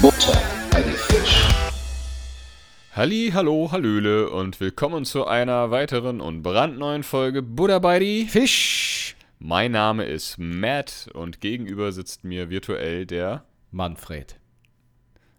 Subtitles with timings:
[0.00, 1.48] Butter bei die Fisch.
[2.92, 9.14] Halli, hallo, hallöle und willkommen zu einer weiteren und brandneuen Folge Buddha bei die Fisch.
[9.38, 13.44] Mein Name ist Matt und gegenüber sitzt mir virtuell der.
[13.70, 14.40] Manfred.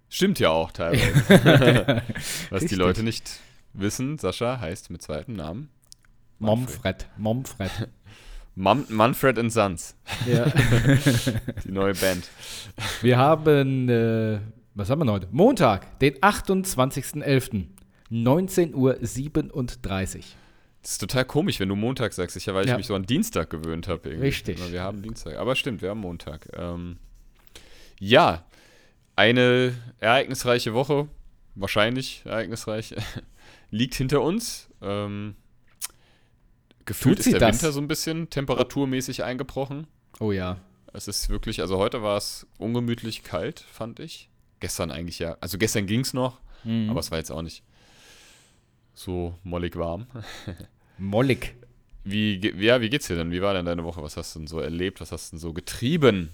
[0.09, 2.01] Stimmt ja auch teilweise.
[2.49, 2.75] Was die.
[2.75, 3.29] Leute nicht
[3.73, 5.69] wissen, Sascha heißt mit zweitem Namen
[6.39, 7.07] Momfred.
[7.17, 7.71] Momfred.
[8.55, 9.95] Mum Manfred and Sons,
[10.25, 10.45] ja.
[11.63, 12.27] die neue Band.
[13.01, 14.39] Wir haben, äh,
[14.73, 15.27] was haben wir heute?
[15.31, 17.67] Montag, den 28.11.
[18.11, 18.97] 19.37 Uhr.
[20.81, 22.77] Das ist total komisch, wenn du Montag sagst, ich, weil ich Ja.
[22.77, 24.09] mich so an Dienstag gewöhnt habe.
[24.19, 24.59] Richtig.
[24.61, 25.37] Aber Wir haben Dienstag.
[25.37, 26.49] Aber stimmt, wir haben Montag.
[26.57, 26.97] Ähm,
[27.99, 28.43] ja,
[29.19, 31.09] eine ereignisreiche Woche,
[31.55, 32.95] wahrscheinlich ereignisreich,
[33.69, 34.69] liegt hinter uns.
[34.81, 35.35] Ähm,
[36.85, 37.57] gefühlt ist der das?
[37.57, 39.87] Winter so ein bisschen temperaturmäßig eingebrochen.
[40.21, 40.57] Oh ja.
[40.93, 44.29] Es ist wirklich, also heute war es ungemütlich kalt, fand ich.
[44.61, 45.35] Gestern eigentlich ja.
[45.41, 46.89] Also gestern ging es noch, Mhm.
[46.89, 47.63] aber es war jetzt auch nicht
[48.93, 50.07] so mollig warm.
[50.97, 51.55] Mollig.
[52.05, 53.31] Wie, ja, wie geht's dir denn?
[53.31, 54.01] Wie war denn deine Woche?
[54.01, 54.99] Was hast du denn so erlebt?
[55.01, 56.29] Was hast du denn so getrieben?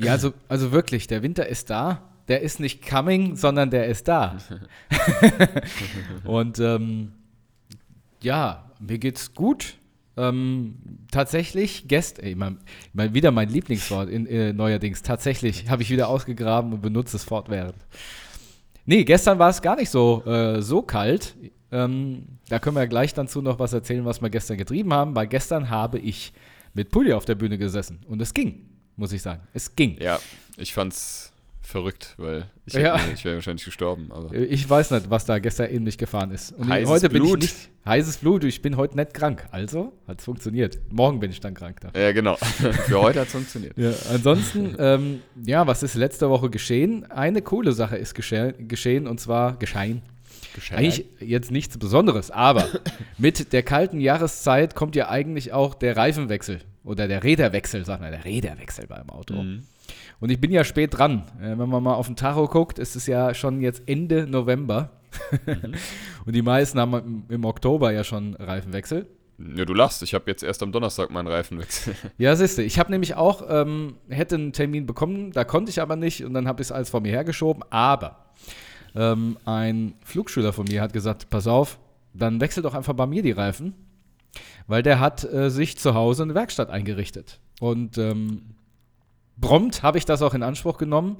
[0.00, 2.02] Ja, also, also wirklich, der Winter ist da.
[2.28, 4.38] Der ist nicht coming, sondern der ist da.
[6.24, 7.12] Und ähm,
[8.20, 9.74] ja, mir geht's gut.
[10.16, 10.76] Ähm,
[11.10, 12.56] tatsächlich, gest ey, mal,
[12.94, 15.02] mal wieder mein Lieblingswort in, äh, neuerdings.
[15.02, 17.76] Tatsächlich habe ich wieder ausgegraben und benutze es fortwährend.
[18.86, 21.36] Nee, gestern war es gar nicht so, äh, so kalt.
[21.70, 25.14] Ähm, da können wir ja gleich dazu noch was erzählen, was wir gestern getrieben haben.
[25.14, 26.32] Weil gestern habe ich
[26.72, 28.00] mit Pulli auf der Bühne gesessen.
[28.08, 28.64] Und es ging,
[28.96, 29.42] muss ich sagen.
[29.52, 29.98] Es ging.
[30.00, 30.18] Ja,
[30.56, 31.32] ich fand's
[31.66, 32.98] verrückt, weil ich, Ja.
[33.12, 34.10] ich wäre wahrscheinlich gestorben.
[34.10, 36.52] Aber Ich weiß nicht, was da gestern in mich gefahren ist.
[36.52, 37.42] Und Heißes heute bin Blut.
[37.44, 37.70] ich nicht.
[37.84, 39.46] Heißes Blut, ich bin heute nicht krank.
[39.50, 40.78] Also hat es funktioniert.
[40.90, 41.80] Morgen bin ich dann krank.
[41.80, 41.98] Da.
[42.00, 42.36] ja, genau.
[42.86, 43.76] Für heute hat's funktioniert.
[43.76, 47.10] Ja, ansonsten, ähm, ja, was ist letzte Woche geschehen?
[47.10, 50.02] Eine coole Sache ist gesche geschehen und zwar geschehen.
[50.54, 50.78] Gescheit.
[50.78, 52.66] Eigentlich jetzt nichts Besonderes, aber
[53.18, 58.10] mit der kalten Jahreszeit kommt ja eigentlich auch der Reifenwechsel oder der Räderwechsel, sagt man,
[58.10, 59.34] der Räderwechsel beim Auto.
[59.34, 59.64] Mhm.
[60.20, 61.24] Und ich bin ja spät dran.
[61.40, 64.90] Äh, wenn man mal auf den Tacho guckt, ist es ja schon jetzt Ende November.
[65.46, 65.74] Mhm.
[66.26, 69.06] Und die meisten haben im, im Oktober ja schon Reifenwechsel.
[69.38, 70.02] Ja, du lachst.
[70.02, 71.94] Ich habe jetzt erst am Donnerstag meinen Reifenwechsel.
[72.18, 75.96] Ja, siehste, ich habe nämlich auch, ähm, hätte einen Termin bekommen, da konnte ich aber
[75.96, 77.62] nicht und dann habe ich es alles vor mir hergeschoben.
[77.70, 78.26] Aber
[78.94, 81.78] ähm, ein Flugschüler von mir hat gesagt, pass auf,
[82.14, 83.74] dann wechsel doch einfach bei mir die Reifen,
[84.66, 87.40] weil der hat äh, sich zu Hause eine Werkstatt eingerichtet.
[87.60, 88.55] Und ähm,
[89.40, 91.18] prompt habe ich das auch in Anspruch genommen,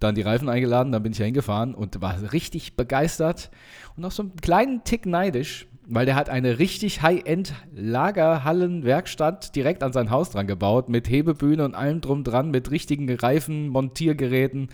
[0.00, 3.50] dann die Reifen eingeladen, dann bin ich ja hingefahren und war richtig begeistert
[3.96, 9.92] und auch so einen kleinen Tick neidisch, weil der hat eine richtig High-End-Lagerhallen-Werkstatt direkt an
[9.92, 14.68] sein Haus dran gebaut, mit Hebebühne und allem drum dran, mit richtigen Reifen, Montiergeräten.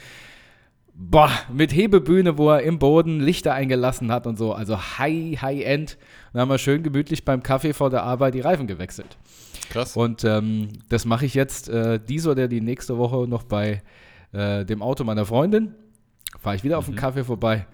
[0.97, 4.53] Boah, mit Hebebühne, wo er im Boden Lichter eingelassen hat und so.
[4.53, 5.97] Also High, High-End.
[6.32, 9.16] Dann haben wir schön gemütlich beim Kaffee vor der Arbeit die Reifen gewechselt.
[9.70, 9.97] Krass.
[9.97, 13.82] Und ähm, das mache ich jetzt äh, diese oder die nächste Woche noch bei
[14.32, 15.75] äh, dem Auto meiner Freundin.
[16.41, 17.66] Fahre ich wieder auf den Kaffee vorbei.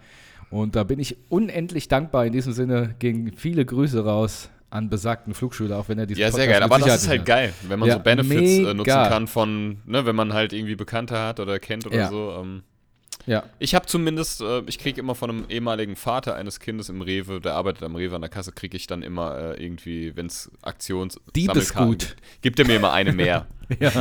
[0.50, 2.26] Und da bin ich unendlich dankbar.
[2.26, 6.30] In diesem Sinne gehen viele Grüße raus an besagten Flugschüler, auch wenn er diesen Ja,
[6.30, 6.62] sehr Podcast geil.
[6.62, 10.06] Aber das ist halt geil, wenn man Ja, so Benefits äh, nutzen kann von, ne,
[10.06, 12.08] wenn man halt irgendwie Bekannte hat oder kennt oder Ja.
[12.08, 12.32] so.
[12.40, 12.62] Ähm.
[13.30, 17.00] Ja, Ich habe zumindest, äh, ich kriege immer von einem ehemaligen Vater eines Kindes im
[17.00, 20.26] Rewe, der arbeitet am Rewe an der Kasse, kriege ich dann immer äh, irgendwie, wenn
[20.26, 21.98] es Aktions Diebesgut.
[22.00, 23.46] Gibt, gibt er mir immer eine mehr.
[23.78, 23.92] ja.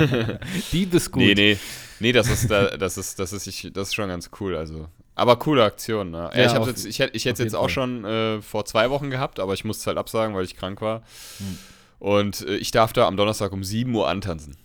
[0.72, 1.22] Diebesgut.
[1.22, 1.58] Nee, nee.
[2.00, 4.56] Nee, das ist, da, das ist, das ist, ich, das ist schon ganz cool.
[4.56, 4.88] Also.
[5.14, 6.32] Aber coole Aktion, ne?
[6.34, 7.70] Ja, ich auf- jetzt, ich hätte ich hätt's auf jetzt auch Fall.
[7.70, 10.82] schon äh, vor zwei Wochen gehabt, aber ich musste es halt absagen, weil ich krank
[10.82, 11.04] war.
[11.38, 11.58] Hm.
[12.00, 14.56] Und äh, ich darf da am Donnerstag um 7 Uhr antanzen.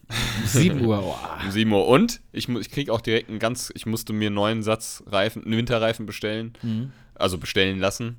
[0.46, 0.98] 7 Uhr.
[1.04, 1.16] Oh.
[1.44, 1.86] Um 7 Uhr.
[1.86, 5.44] Und ich, ich krieg auch direkt einen ganz, ich musste mir einen neuen Satz Reifen,
[5.44, 6.52] einen Winterreifen bestellen.
[6.62, 6.92] Mhm.
[7.16, 8.18] Also bestellen lassen,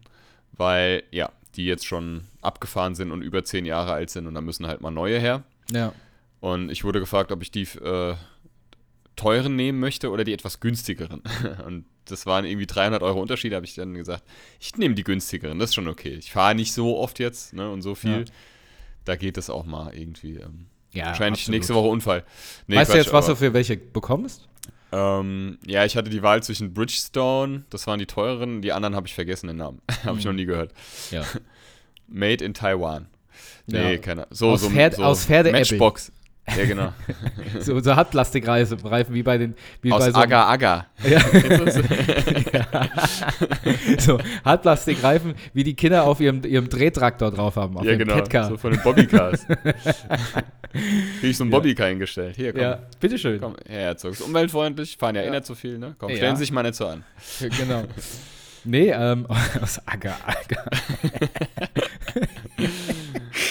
[0.54, 4.42] weil, ja, die jetzt schon abgefahren sind und über 10 Jahre alt sind und da
[4.42, 5.44] müssen halt mal neue her.
[5.72, 5.94] Ja.
[6.40, 8.16] Und ich wurde gefragt, ob ich die äh,
[9.16, 11.24] teuren nehmen möchte oder die etwas günstigeren.
[11.66, 14.24] Und das waren irgendwie 300 Euro Unterschied, habe ich dann gesagt,
[14.60, 16.14] ich nehme die günstigeren, das ist schon okay.
[16.14, 18.20] Ich fahre nicht so oft jetzt ne, und so viel.
[18.20, 18.34] Ja.
[19.06, 20.36] Da geht es auch mal irgendwie.
[20.36, 21.58] Ähm, Ja, wahrscheinlich absolut.
[21.58, 22.24] nächste Woche Unfall.
[22.68, 24.48] Nee, weißt du Quatsch, jetzt, was du aber, für welche bekommst?
[24.92, 29.08] ähm, Ja, ich hatte die Wahl zwischen Bridgestone, das waren die teuren, die anderen habe
[29.08, 29.82] ich vergessen, den Namen.
[30.04, 30.72] habe ich noch nie gehört.
[31.12, 31.24] Ja.
[32.08, 33.08] Made in Taiwan.
[33.68, 33.98] Nee, Ja.
[33.98, 35.62] keine So, Aus so, Pferd- so aus Pferdeäppeln.
[35.62, 36.12] Matchbox.
[36.48, 36.94] Ja, genau.
[37.60, 39.56] So, so Hartplastikreifen wie bei den.
[39.82, 40.88] Wie Aus bei so, Agar Agar.
[41.04, 41.20] Ja.
[44.00, 47.78] so Hartplastikreifen, wie die Kinder auf ihrem, ihrem Drehtraktor drauf haben.
[47.78, 48.16] Auf Ja, genau.
[48.16, 48.50] Catcar.
[48.50, 49.46] So von den Bobbycars.
[49.48, 51.58] Krieg ich so einen Ja.
[51.58, 52.36] Bobbycar hingestellt.
[52.36, 52.62] Hier, komm.
[52.62, 53.40] ja, bitteschön.
[53.40, 54.12] Komm, Herr Herzog.
[54.12, 55.32] Ist umweltfreundlich, fahren ja, eh Ja.
[55.32, 55.96] nicht so viel, ne?
[55.98, 57.04] Komm, stellen Sie sich mal nicht so an.
[57.40, 57.84] Genau.
[58.66, 59.26] Nee, ähm,
[59.62, 60.66] aus Agar, Agar.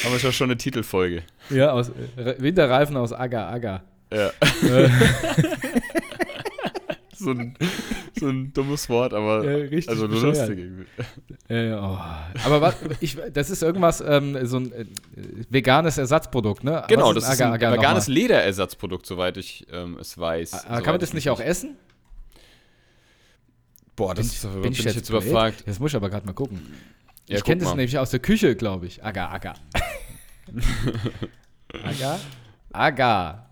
[0.04, 1.22] Haben wir schon- schon eine Titelfolge.
[1.50, 1.90] Ja, aus
[2.38, 3.84] Winterreifen aus Agar, Agar.
[4.12, 4.28] Ja.
[4.28, 4.90] Äh,
[7.16, 7.54] so, ein,
[8.18, 10.84] so ein dummes Wort, aber Ja, richtig also nur lustig irgendwie.
[11.48, 11.98] äh, oh.
[12.44, 14.84] Aber was, ich, das ist irgendwas, ähm, so ein äh,
[15.48, 16.84] veganes Ersatzprodukt, ne?
[16.88, 18.08] Genau, Was das ist ein Agar, Agar veganes?
[18.08, 20.52] Lederersatzprodukt, soweit ich ähm, es weiß.
[20.54, 21.76] Ah, Soweit Kann man das ich nicht auch essen?
[23.96, 25.62] Boah, das Bin ich- ist, bin ich jetzt, jetzt überfragt.
[25.66, 26.60] Das muss ich aber gerade mal gucken.
[27.28, 29.02] Ja, ich kenne das nämlich aus der Küche, glaube ich.
[29.04, 29.54] Agar, Agar.
[31.82, 32.20] Agar?
[32.72, 33.50] Agar.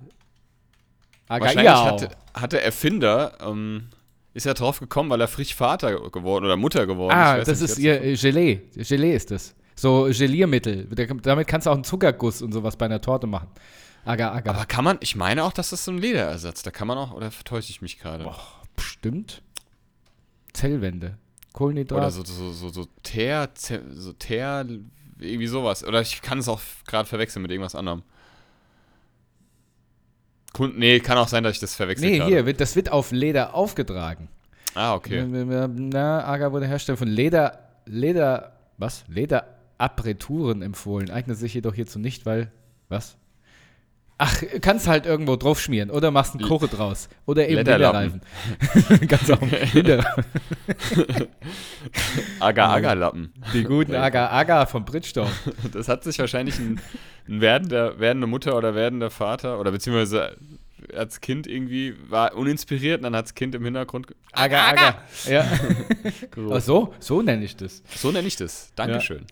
[1.28, 1.96] Agar, Wahrscheinlich ja.
[2.34, 3.88] hat, der Erfinder, ähm,
[4.34, 7.46] ist er drauf gekommen, weil er frisch Vater geworden oder Mutter geworden Ah, Ich weiß
[7.48, 8.60] das nicht, ist ihr Gelee.
[8.74, 9.54] Gelee ist das.
[9.74, 10.86] So Geliermittel.
[10.86, 13.48] Da- Damit kannst du auch einen Zuckerguss und sowas bei einer Torte machen.
[14.04, 14.54] Agar, Agar.
[14.56, 17.12] Aber kann man, ich meine auch, dass das so ein Lederersatz, da kann man auch,
[17.12, 18.28] oder vertäusche ich mich gerade?
[18.76, 19.42] Bestimmt.
[20.52, 21.16] Zellwände.
[21.52, 21.98] Kohlenhydrat.
[21.98, 23.48] Oder so, so, so, so Teer,
[23.92, 24.66] so Teer,
[25.18, 25.84] irgendwie sowas.
[25.84, 28.02] Oder ich kann es auch gerade verwechseln mit irgendwas anderem.
[30.52, 32.30] Kun nee, kann auch sein, dass ich das verwechsel Nee, gerade.
[32.30, 34.28] hier, wird, das wird auf Leder aufgetragen.
[34.74, 35.24] Ah, okay.
[35.24, 39.04] Na, Agar wurde Hersteller von Leder, Leder, was?
[39.08, 41.10] Lederapparaturen empfohlen.
[41.10, 42.52] Eignet sich jedoch hierzu nicht, weil,
[42.88, 43.16] was?
[44.24, 47.08] Ach, kannst halt irgendwo drauf schmieren oder machst einen Kuche draus.
[47.26, 48.20] Oder eben Lederlappen.
[48.52, 49.08] Winterreifen.
[49.08, 49.40] Ganz auch
[49.74, 50.24] Winterreifen.
[52.38, 53.32] Agar-Agar-Lappen.
[53.52, 55.28] Die guten Agar Agar vom Bridgestone.
[55.72, 56.80] Das hat sich wahrscheinlich ein,
[57.26, 60.36] ein werdender, werdende Mutter oder werdender Vater oder beziehungsweise
[60.94, 65.02] als Kind irgendwie war uninspiriert und dann hat das Kind im Hintergrund Agar Agar.
[65.28, 65.44] Ja.
[66.60, 67.82] so, so nenne ich das.
[67.92, 68.70] So nenne ich das.
[68.76, 69.26] Dankeschön.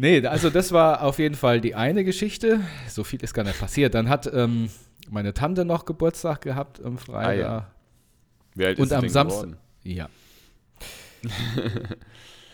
[0.00, 2.60] Nee, also das war auf jeden Fall die eine Geschichte.
[2.88, 3.94] So viel ist gar nicht passiert.
[3.94, 4.70] Dann hat ähm,
[5.10, 7.26] meine Tante noch Geburtstag gehabt am Freitag.
[7.28, 7.70] Ah, ja.
[8.54, 9.56] Wie alt Und ist am Samstag.
[9.82, 10.08] Ja.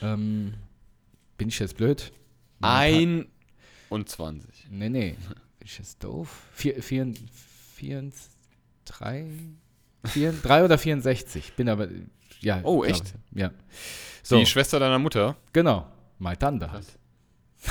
[0.03, 0.55] ähm,
[1.37, 2.13] bin ich jetzt blöd?
[2.63, 3.27] Ein
[3.91, 4.69] und 20.
[4.71, 5.17] Nee, nee.
[5.59, 6.43] Bin ich jetzt doof?
[6.53, 7.13] Vier, vier,
[7.75, 8.11] vier,
[8.87, 9.27] drei,
[10.05, 11.53] vier, drei oder 64.
[11.55, 11.89] Bin aber,
[12.41, 12.61] ja.
[12.63, 13.15] Oh, echt?
[13.33, 13.41] ich.
[13.41, 13.51] Ja.
[14.23, 15.37] So, Die Schwester deiner Mutter?
[15.53, 15.87] genau.
[16.19, 16.87] Meine Tante halt.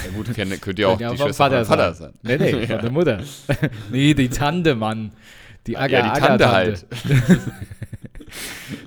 [0.05, 2.13] Ja gut, kennt, könnt ihr auch Könnte ja die vom Schwester Vater Vater sein.
[2.23, 2.39] sein.
[2.39, 3.19] Nee, nee, von der Mutter.
[3.91, 5.11] nee, die Tante, Mann.
[5.67, 6.85] Die Agar, Ja, die Tante halt.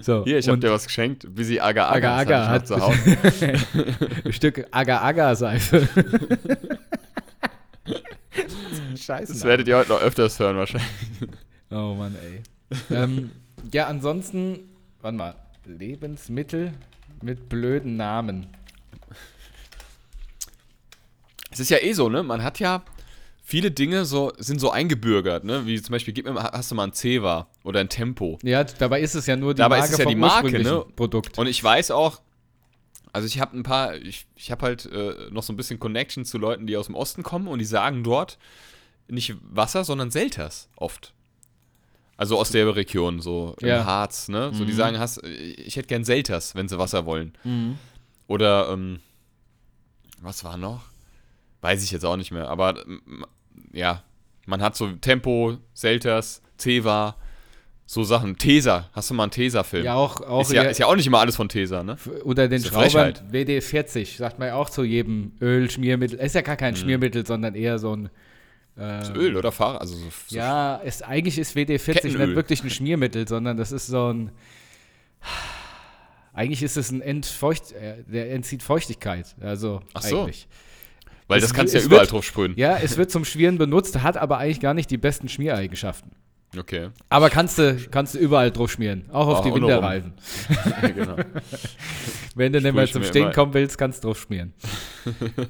[0.01, 1.27] So, Hier, ich hab dir was geschenkt.
[1.35, 2.99] Bis sie Agar hatte ich noch hat- zu Hause.
[4.25, 5.89] ein Stück Agar Agar Seife.
[8.97, 9.33] Scheiße.
[9.33, 10.89] Das werdet ihr heute noch öfters hören wahrscheinlich.
[11.71, 12.43] Oh Mann, ey.
[12.97, 13.31] ähm,
[13.73, 14.59] ja, ansonsten,
[15.01, 16.73] warte mal, Lebensmittel
[17.23, 18.47] mit blöden Namen.
[21.57, 22.23] Es ist ja eh so, ne?
[22.23, 22.83] Man hat ja
[23.43, 25.65] viele Dinge so, sind so eingebürgert, ne?
[25.65, 28.39] Wie zum Beispiel, gib mir mal, hast du mal ein Ceva oder ein Tempo.
[28.43, 30.59] Ja, dabei ist es ja nur die Dabei ist Marke es ja vom die Marke,
[30.63, 30.85] ne?
[30.97, 31.39] Produkt.
[31.39, 32.21] Und ich weiß auch,
[33.15, 36.27] also ich habe ein paar, ich, ich habe halt äh, noch so ein bisschen Connection
[36.27, 38.37] zu Leuten, die aus dem Osten kommen und die sagen dort
[39.09, 41.15] nicht Wasser, sondern Selters oft.
[42.19, 43.85] Also aus der Region, so im Ja.
[43.87, 44.51] Harz, ne?
[44.53, 44.77] So, die Mhm.
[44.77, 47.33] sagen, hast, ich hätte gern Selters, wenn sie Wasser wollen.
[47.45, 47.79] Mhm.
[48.27, 49.01] Oder, ähm,
[50.21, 50.83] was war noch?
[51.67, 52.49] Weiß ich jetzt auch nicht mehr.
[52.49, 52.85] Aber
[53.73, 54.03] ja,
[54.47, 57.17] man hat so Tempo, Selters, Ceva,
[57.87, 58.37] so Sachen.
[58.37, 59.85] Tesa, hast du mal einen Tesa-Film?
[59.85, 61.97] Ja, auch, auch ist, ja, hier- ist ja auch nicht immer alles von Tesa, ne?
[62.25, 63.23] unter den Schraubern Frechheit.
[63.33, 66.19] WD-40, sagt man ja auch zu jedem Öl, Schmiermittel.
[66.19, 68.03] Ist ja gar kein Schmiermittel, sondern eher so ein.
[68.03, 68.11] Mhm.
[68.79, 72.27] Ähm, Öl oder Fahrer, also so, so Ja, ist, eigentlich ist WD-40 Kettenöl.
[72.27, 74.31] nicht wirklich ein Schmiermittel, sondern das ist so ein.
[76.35, 79.35] Eigentlich ist es ein Entfeucht, äh, der entzieht Feuchtigkeit.
[79.41, 80.21] Also Ach so.
[80.23, 80.47] eigentlich.
[81.29, 82.55] Weil es das kannst du ja überall wird- drauf sprühen.
[82.57, 86.13] Ja, es wird zum Schmieren benutzt, hat aber eigentlich gar nicht die besten Schmiereigenschaften.
[86.57, 86.89] Okay.
[87.11, 89.53] Aber kannst du, kannst du überall drauf schmieren, auch auf Auch die.
[89.55, 90.15] Winterreifen.
[90.95, 91.17] genau.
[92.35, 94.55] Wenn du nicht mehr ich zum Stehen kommen willst, kannst du drauf schmieren.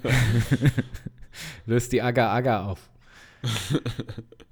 [1.66, 2.80] Löst die Agar-Agar auf.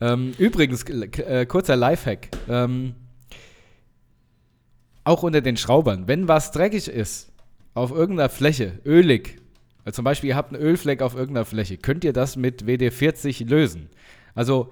[0.00, 2.28] ähm, übrigens, äh, kurzer Lifehack.
[2.48, 2.94] Ähm,
[5.04, 7.32] auch unter den Schraubern, wenn was dreckig ist,
[7.74, 9.38] auf irgendeiner Fläche, ölig,
[9.84, 13.48] äh, zum Beispiel ihr habt einen Ölfleck auf irgendeiner Fläche, könnt ihr das mit WD-40
[13.48, 13.90] lösen.
[14.34, 14.70] Also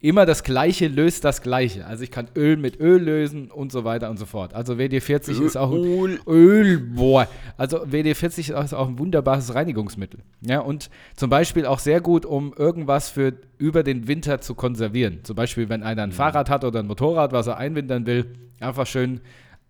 [0.00, 1.86] immer das Gleiche löst das Gleiche.
[1.86, 4.54] Also ich kann Öl mit Öl lösen und so weiter und so fort.
[4.54, 6.20] Also WD-40 ist auch ein Öl.
[6.26, 7.26] Öl, boah.
[7.56, 10.20] Also WD-40 ist auch ein wunderbares Reinigungsmittel.
[10.42, 15.20] Ja, und zum Beispiel auch sehr gut, um irgendwas für über den Winter zu konservieren.
[15.22, 18.26] Zum Beispiel, wenn einer ein Fahrrad hat oder ein Motorrad, was er einwintern will,
[18.60, 19.20] einfach schön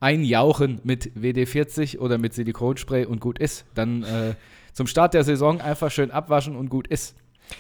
[0.01, 3.65] einjauchen mit WD-40 oder mit Silikonspray und gut ist.
[3.75, 4.35] Dann äh,
[4.77, 7.17] zum Start der Saison einfach schön abwaschen und gut ist.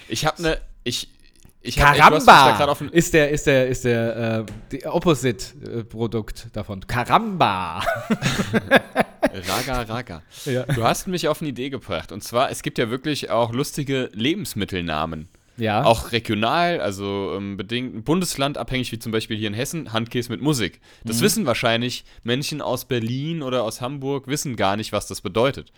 [0.07, 0.59] Ich habe eine.
[0.85, 1.09] Ich,
[1.63, 6.49] ich hab, ey, grad Karamba auf den- ist der, ist der, ist der äh, Opposite-Produkt
[6.53, 6.87] davon.
[6.87, 7.83] Karamba.
[9.49, 10.23] Raga, raga.
[10.45, 10.63] Ja.
[10.65, 12.13] Du hast mich auf eine Idee gebracht.
[12.13, 15.29] Und zwar, es gibt ja wirklich auch lustige Lebensmittelnamen.
[15.57, 15.85] Ja.
[15.85, 20.81] Auch regional, also ähm, bedingt bundeslandabhängig, wie zum Beispiel hier in Hessen, Handkäse mit Musik.
[21.05, 25.73] Das wissen wahrscheinlich Menschen aus Berlin oder aus Hamburg, wissen gar nicht, was das bedeutet.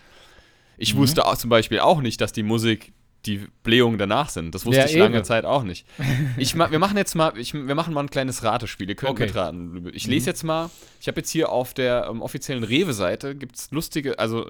[0.79, 2.93] Ich wusste auch zum Beispiel auch nicht, dass die Musik
[3.27, 4.55] die Blähungen danach sind.
[4.55, 5.25] Das wusste Ja, ich lange eben.
[5.25, 5.85] Zeit auch nicht.
[6.39, 8.89] Ich ma wir machen jetzt mal, ich, wir machen mal ein kleines Ratespiel.
[8.89, 9.27] Ihr könnt Okay.
[9.27, 9.91] mitraten.
[9.93, 10.71] Ich lese jetzt mal,
[11.01, 14.49] ich habe jetzt hier auf der ähm, offiziellen Rewe-Seite gibt es lustige, also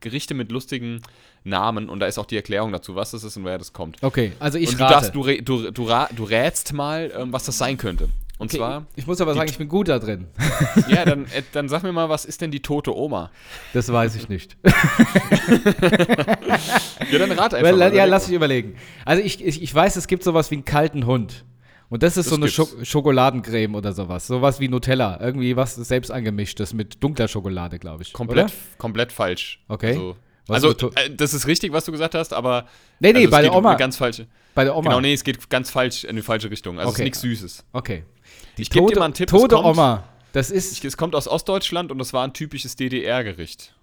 [0.00, 1.00] Gerichte mit lustigen
[1.44, 3.96] Namen und da ist auch die Erklärung dazu, was das ist und woher das kommt.
[4.02, 4.94] Okay, also ich und du rate.
[4.94, 8.08] darfst, du, du, du, du rätst mal, ähm, was das sein könnte.
[8.38, 10.26] Und okay, zwar, ich muss aber sagen, ich bin gut da drin.
[10.88, 13.30] ja, dann, äh, dann sag mir mal, was ist denn die tote Oma?
[13.72, 14.56] Das weiß ich nicht.
[17.10, 17.68] Ja, dann rat einfach.
[17.70, 18.76] Well, mal, ja, lass ich überlegen.
[19.04, 21.44] Also ich, ich, ich weiß, es gibt sowas wie einen kalten Hund.
[21.88, 22.48] Und das ist Das so eine.
[22.48, 24.26] Scho Schokoladencreme oder sowas.
[24.26, 25.20] Sowas wie Nutella.
[25.20, 28.12] Irgendwie was selbst angemischtes mit dunkler Schokolade, glaube ich.
[28.12, 28.52] Komplett, Oder?
[28.78, 29.60] komplett falsch.
[29.68, 29.90] Okay.
[29.90, 32.66] Also, Was also äh, das ist richtig, was du gesagt hast, aber
[33.00, 33.70] Nee, nee, also, bei der um Oma.
[33.70, 34.26] eine ganz falsche.
[34.54, 34.88] Bei der Oma.
[34.88, 36.78] Genau, nee, es geht ganz falsch in die falsche Richtung.
[36.78, 36.94] Also Okay.
[36.94, 37.64] es ist nichts Süßes.
[37.72, 38.04] Okay.
[38.58, 40.04] Die Ich geb dir tote, mal einen Tipp, es tote kommt- Oma.
[40.32, 40.72] Das ist.
[40.72, 43.74] Ich, es kommt aus Ostdeutschland und das war ein typisches DDR-Gericht.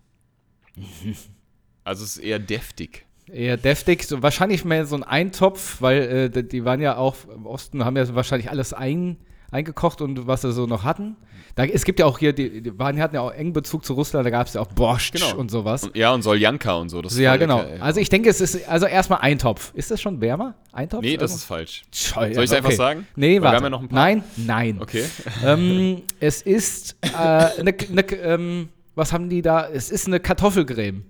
[1.83, 3.05] Also es ist eher deftig.
[3.31, 7.15] Eher deftig, so wahrscheinlich mehr so ein Eintopf, weil äh, die- die waren ja auch
[7.33, 9.17] im Osten, haben ja wahrscheinlich alles ein,
[9.51, 11.15] eingekocht und was sie so noch hatten.
[11.55, 13.93] Da, es gibt ja auch hier, die, die waren, hatten ja auch engen Bezug zu
[13.93, 15.35] Russland, da gab es ja auch Borscht Genau.
[15.35, 15.83] und sowas.
[15.83, 17.01] Und, ja, und Soljanka und so.
[17.01, 17.57] Ja, genau.
[17.57, 17.79] lecker, ey.
[17.79, 19.71] also ich denke, es ist, also erstmal Eintopf.
[19.73, 20.55] Ist das schon wärmer?
[20.71, 21.01] Eintopf?
[21.01, 21.83] nee, das ist falsch.
[21.93, 23.07] Scheu, Soll ich's einfach sagen?
[23.15, 23.55] Nee, Weil wir warte.
[23.57, 23.99] haben ja noch ein paar.
[23.99, 24.77] Nein, nein.
[24.81, 25.03] Okay.
[25.43, 29.67] ähm, es ist äh, eine, eine, ähm, was haben die da?
[29.67, 31.03] Es ist eine Kartoffelcreme.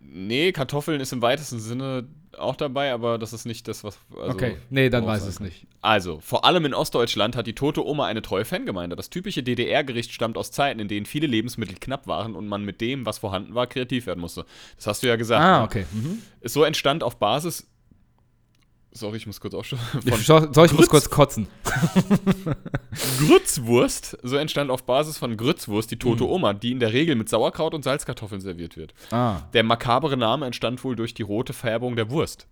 [0.00, 2.06] Nee, Kartoffeln ist im weitesten Sinne
[2.38, 3.98] auch dabei, aber das ist nicht das, was.
[4.16, 5.66] Also, okay, nee, dann weiß es nicht.
[5.80, 8.96] Also, vor allem in Ostdeutschland hat die tote Oma eine treue Fangemeinde.
[8.96, 12.80] Das typische DDR-Gericht stammt aus Zeiten, in denen viele Lebensmittel knapp waren und man mit
[12.80, 14.44] dem, was vorhanden war, kreativ werden musste.
[14.76, 15.42] Das hast du ja gesagt.
[15.42, 15.84] Ah, okay.
[15.92, 16.22] Mhm.
[16.42, 17.68] So entstand auf Basis.
[18.98, 19.54] Sorry, ich muss kurz.
[19.54, 21.46] Von Soll soll ich muss Grütz- kurz kotzen?
[23.20, 24.18] Grützwurst.
[24.22, 27.74] So entstand auf Basis von Grützwurst die tote Oma, die in der Regel mit Sauerkraut
[27.74, 28.94] und Salzkartoffeln serviert wird.
[29.12, 29.42] Ah.
[29.52, 32.46] Der makabere Name entstand wohl durch die rote Färbung der Wurst.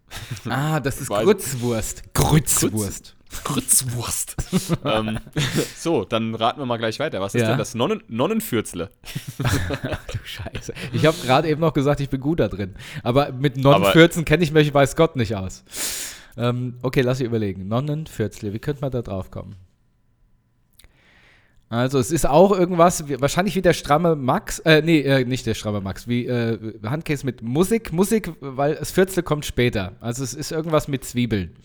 [0.48, 2.14] Ah, das ist Grützwurst.
[2.14, 3.16] Grützwurst.
[3.44, 4.36] Grützwurst.
[4.84, 5.18] ähm,
[5.76, 7.20] so, dann raten wir mal gleich weiter.
[7.20, 7.48] Was ist Ja.
[7.48, 8.90] denn das Nonnen Nonnenfürzle?
[9.38, 10.72] Du Scheiße.
[10.92, 12.74] Ich habe gerade eben noch gesagt, ich bin gut da drin.
[13.02, 15.64] Aber mit Nonnenfürzen kenne ich mich, weiß Gott, nicht aus.
[16.36, 17.68] Ähm, okay, lass ich überlegen.
[17.68, 19.56] Nonnenfürzle, wie könnte man da drauf kommen?
[21.68, 25.54] Also, es ist auch irgendwas, wahrscheinlich wie der stramme Max, äh, nee, äh, nicht der
[25.54, 27.92] stramme Max, wie äh, Handcase mit Musik.
[27.92, 29.92] Musik, weil das Fürzle kommt später.
[30.00, 31.56] Also, es ist irgendwas mit Zwiebeln.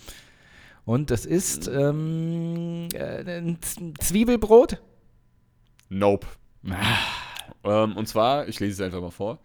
[0.86, 3.60] Und das ist ähm, äh, ein
[4.00, 4.82] Zwiebelbrot?
[5.90, 6.28] Nope.
[6.70, 6.98] Ah.
[7.64, 9.40] Ähm, und zwar, ich lese es einfach mal vor.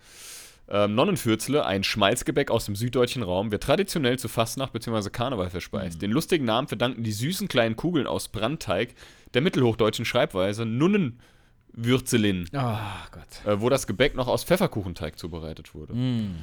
[0.69, 5.11] Ähm, Nonnenfürzle, ein Schmalzgebäck aus dem süddeutschen Raum, wird traditionell zu Fastnacht bzw.
[5.11, 5.51] Karneval Mhm.
[5.51, 6.03] verspeist.
[6.03, 8.95] Den lustigen Namen verdanken die süßen kleinen Kugeln aus Brandteig
[9.35, 12.79] der mittelhochdeutschen Schreibweise Nunnenwürzelin, Oh
[13.13, 13.45] Gott.
[13.47, 15.95] äh, wo das Gebäck noch aus Pfefferkuchenteig zubereitet wurde.
[15.95, 16.35] Mm.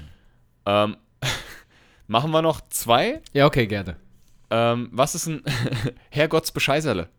[0.65, 0.97] Ähm,
[2.07, 3.21] machen wir noch zwei.
[3.33, 3.97] Ja, okay, gerne.
[4.53, 5.41] Ähm, was ist ein
[6.11, 7.09] Herrgottsbescheißerle?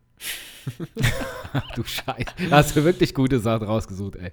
[1.77, 2.49] Du Scheiße.
[2.49, 4.33] Da hast du wirklich gute Sachen rausgesucht, ey.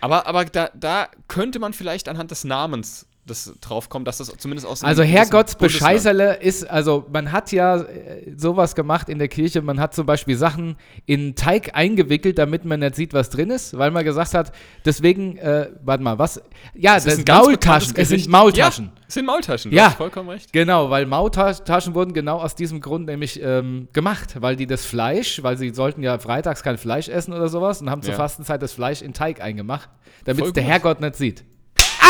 [0.00, 4.66] Aber, aber da, da könnte man vielleicht anhand des Namens das draufkommen, dass das zumindest
[4.66, 9.62] aus Also Herrgotts Bescheißerle ist, also man hat ja äh, sowas gemacht in der Kirche,
[9.62, 10.76] man hat zum Beispiel Sachen
[11.06, 14.50] in Teig eingewickelt, damit man nicht sieht, was drin ist, weil man gesagt hat,
[14.84, 16.42] deswegen, äh, warte mal, was?
[16.74, 18.28] Ja, Das das sind Maultaschen, es sind.
[18.28, 18.86] Maultaschen.
[18.86, 19.86] Ja, es sind Maultaschen, du Ja.
[19.90, 20.52] hast vollkommen recht.
[20.52, 25.42] Genau, weil Maultaschen wurden genau aus diesem Grund nämlich ähm, gemacht, weil die das Fleisch,
[25.44, 28.16] weil sie sollten ja freitags kein Fleisch essen oder sowas und haben zur Ja.
[28.16, 29.88] Fastenzeit das Fleisch in Teig eingemacht,
[30.24, 30.64] damit es der.
[30.64, 31.44] Herrgott nicht sieht.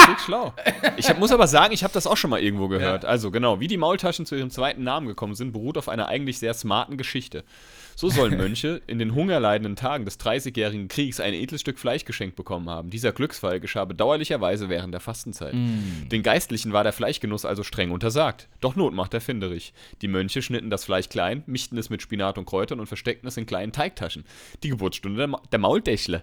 [0.03, 0.55] Richtig schlau.
[0.97, 3.05] Ich hab, muss aber sagen, ich habe das auch schon mal irgendwo gehört.
[3.05, 6.39] Also genau, wie die Maultaschen zu ihrem zweiten Namen gekommen sind, beruht auf einer eigentlich
[6.39, 7.45] sehr smarten Geschichte.
[7.97, 12.37] So sollen Mönche in den hungerleidenden Tagen des Dreißigjährigen Kriegs ein edles Stück Fleisch geschenkt
[12.37, 12.91] bekommen haben.
[12.91, 15.55] Dieser Glücksfall geschah bedauerlicherweise während der Fastenzeit.
[15.55, 18.49] Den Geistlichen war der Fleischgenuss also streng untersagt.
[18.61, 19.73] Doch Not macht erfinderisch.
[20.01, 23.37] Die Mönche schnitten das Fleisch klein, mischten es mit Spinat und Kräutern und versteckten es
[23.37, 24.25] in kleinen Teigtaschen.
[24.63, 26.23] Die Geburtsstunde der, Ma der Mauldächle.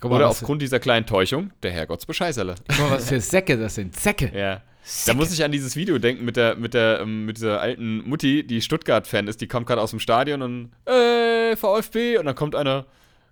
[0.00, 2.54] Guck mal, Oder aufgrund dieser kleinen Täuschung der Herrgottsbescheißerle.
[2.68, 3.94] guck mal, was für Säcke das sind.
[3.94, 4.32] Säcke.
[4.34, 4.62] Ja.
[5.06, 8.08] Da muss ich an dieses Video denken mit der, mit der, ähm, mit dieser alten
[8.08, 12.34] Mutti, die Stuttgart-Fan ist, die kommt gerade aus dem Stadion und äh, VfB und dann
[12.34, 12.86] kommt einer,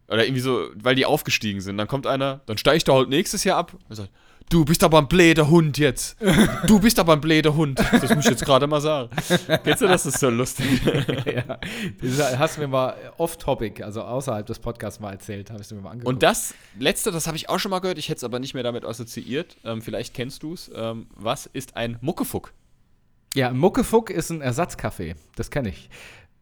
[0.08, 3.44] oder irgendwie so, weil die aufgestiegen sind, dann kommt einer, dann steigt er halt nächstes
[3.44, 4.10] Jahr ab und sagt,
[4.50, 6.16] du bist aber ein bläder Hund jetzt.
[6.66, 7.78] Du bist aber ein bläder Hund.
[7.78, 9.10] Das muss ich jetzt gerade mal sagen.
[9.64, 10.04] Kennst du das?
[10.04, 10.66] Das ist so lustig.
[11.26, 11.58] ja.
[12.00, 15.80] Das hast du mir mal off-topic, also außerhalb des Podcasts mal erzählt, habe ich mir
[15.80, 16.08] mal angeguckt.
[16.08, 18.54] Und das letzte, das habe ich auch schon mal gehört, ich hätte es aber nicht
[18.54, 19.56] mehr damit assoziiert.
[19.64, 20.70] Ähm, vielleicht kennst du es.
[20.74, 22.52] Ähm, was ist ein Muckefuck?
[23.34, 25.14] Ja, Muckefuck ist ein Ersatzkaffee.
[25.36, 25.90] Das kenne ich.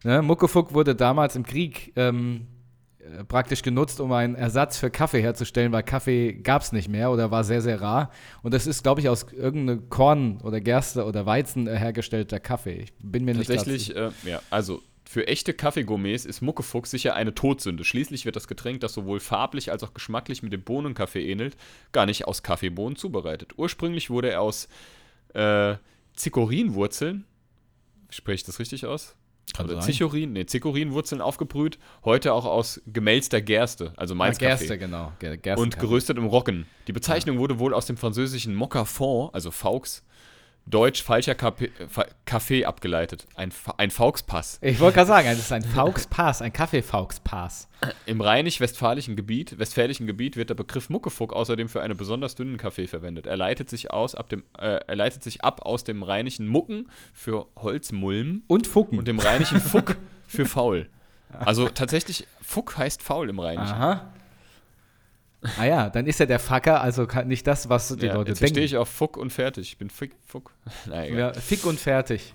[0.05, 2.56] Ne, Muckefuck wurde damals im Krieg ähm, äh,
[3.29, 7.31] praktisch genutzt, um einen Ersatz für Kaffee herzustellen, weil Kaffee gab es nicht mehr oder
[7.31, 8.11] war sehr, sehr rar.
[8.43, 12.85] Und das ist, glaube ich, aus irgendeinem Korn oder Gerste oder Weizen äh, hergestellter Kaffee.
[12.85, 17.35] Ich bin mir nicht Tatsächlich, äh, ja, also für echte Kaffeegourmets ist Muckefuchs sicher eine
[17.35, 17.85] Todsünde.
[17.85, 21.57] Schließlich wird das Getränk, das sowohl farblich als auch geschmacklich mit dem Bohnenkaffee ähnelt,
[21.93, 23.53] gar nicht aus Kaffeebohnen zubereitet.
[23.57, 24.69] Ursprünglich wurde er aus
[25.35, 25.77] äh,
[26.15, 27.25] Zikorinwurzeln,
[28.11, 29.15] spreche ich das richtig aus?
[29.57, 29.85] Kann Oder sein.
[29.93, 35.13] Zichorin, nee, Zikorinwurzeln aufgebrüht, heute auch aus gemälzter Gerste, also Ah, Mainz Gerste, genau.
[35.21, 36.67] Ger- Gerste und geröstet im Roggen.
[36.89, 40.05] Die Bezeichnung wurde wohl aus dem französischen Mocafond, also Faux,
[40.69, 43.27] Deutsch falscher Kaffee, abgeleitet.
[43.37, 44.59] Ein, ein Fauxpass.
[44.63, 47.69] Ich wollte gerade sagen, es ist ein Fauxpass, ein Kaffee-Fauxpass.
[48.05, 52.89] Im rheinisch-westfälischen Gebiet, westfälischen Gebiet wird der Begriff Muckefuck außerdem für einen besonders dünnen Kaffee
[52.89, 53.27] verwendet.
[53.27, 56.89] Er leitet sich, aus, ab, dem, äh, er leitet sich ab aus dem rheinischen Mucken
[57.15, 58.99] für Holzmulm Und Fucken.
[58.99, 59.97] und dem rheinischen Fuck
[60.27, 60.89] für faul.
[61.39, 63.75] Also tatsächlich, Fuck heißt faul im Rheinischen.
[63.75, 64.13] Aha.
[65.59, 68.41] Ah ja, dann ist er der Fucker, also nicht das, was die Ja, Leute jetzt
[68.41, 68.55] denken.
[68.55, 69.69] stehe ich auf Fuck und fertig.
[69.69, 70.53] Ich bin Fick, Fuck.
[70.87, 71.11] Egal.
[71.11, 72.35] Ja, fick und fertig.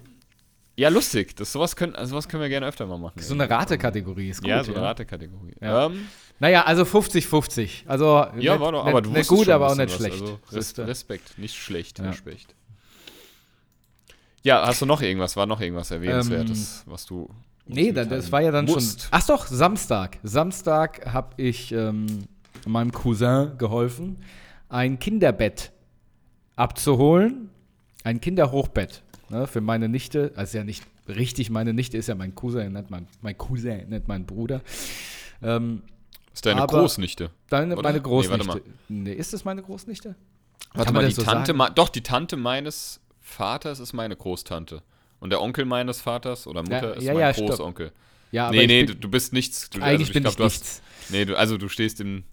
[0.78, 1.36] Ja, lustig.
[1.36, 3.20] Das, sowas, können, also sowas können wir gerne öfter mal machen.
[3.22, 4.50] So eine Ratekategorie ist gut.
[4.50, 5.54] ja, so eine Ratekategorie.
[5.60, 5.88] Ja.
[5.88, 6.08] Ähm,
[6.40, 7.88] Naja, also 50-50.
[7.88, 9.96] Also ja, nicht- war doch, nicht- aber nicht wusstest gut, aber auch nicht was.
[9.98, 10.22] schlecht.
[10.22, 10.88] Also, Siehste.
[10.88, 12.06] Respekt, nicht schlecht, Ja.
[12.10, 12.56] Respekt.
[14.44, 15.36] Ja, hast du noch irgendwas?
[15.36, 17.28] War noch irgendwas Erwähnenswertes, was du.
[17.30, 17.36] Ähm,
[17.74, 19.02] Nee, das war ja dann musst?
[19.04, 19.10] schon.
[19.12, 20.18] Ach doch, Samstag.
[20.24, 22.26] Samstag habe ich ähm,
[22.66, 24.18] meinem Cousin geholfen,
[24.70, 25.72] ein Kinderbett
[26.56, 27.50] abzuholen.
[28.04, 29.04] Ein Kinderhochbett.
[29.30, 30.32] Ne, für meine Nichte.
[30.36, 34.08] Also ja nicht richtig meine Nichte, ist ja mein Cousin, nicht mein, mein Cousin, nicht
[34.08, 34.62] mein Bruder.
[35.42, 35.82] Ähm,
[36.34, 37.30] ist deine aber- Großnichte.
[37.50, 37.84] deine, Oder?
[37.84, 38.48] meine Nee, Großnichte.
[38.48, 40.16] warte Nee, ist das meine Großnichte?
[40.74, 44.82] Warte Kann mal, die so Tante, ma- doch, die Tante meines Vaters ist meine Großtante.
[45.20, 47.48] Und der Onkel meines Vaters oder Mutter Ja, ist ja, mein ja, stopp.
[47.50, 47.92] Großonkel.
[48.32, 49.70] Ja, aber nee, nee, du, du bist nichts.
[49.70, 50.82] Du, eigentlich ich bin glaub, ich du hast- nichts.
[51.10, 52.24] Nee, du, also du stehst im.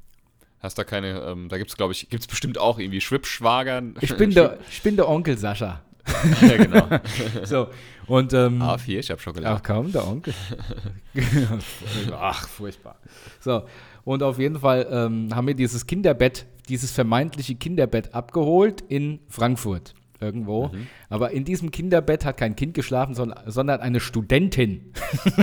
[0.60, 1.20] Hast da keine.
[1.20, 3.82] Ähm, da gibt es, glaube ich, gibt es bestimmt auch irgendwie Schwippschwager.
[4.00, 5.82] Ich bin, der, ich bin der Onkel Sascha.
[6.40, 6.88] ja, genau.
[7.44, 7.68] So,
[8.06, 9.56] und ähm, Ah, vier, ich hab Schokolade.
[9.56, 10.32] Ach komm, der Onkel.
[12.12, 12.96] Ach, furchtbar.
[13.40, 13.64] So,
[14.04, 19.94] und auf jeden Fall ähm, haben wir dieses Kinderbett, dieses vermeintliche Kinderbett abgeholt in Frankfurt
[20.20, 20.68] irgendwo.
[20.68, 20.86] Mhm.
[21.08, 24.92] Aber in diesem Kinderbett hat kein Kind geschlafen, sondern, sondern eine Studentin.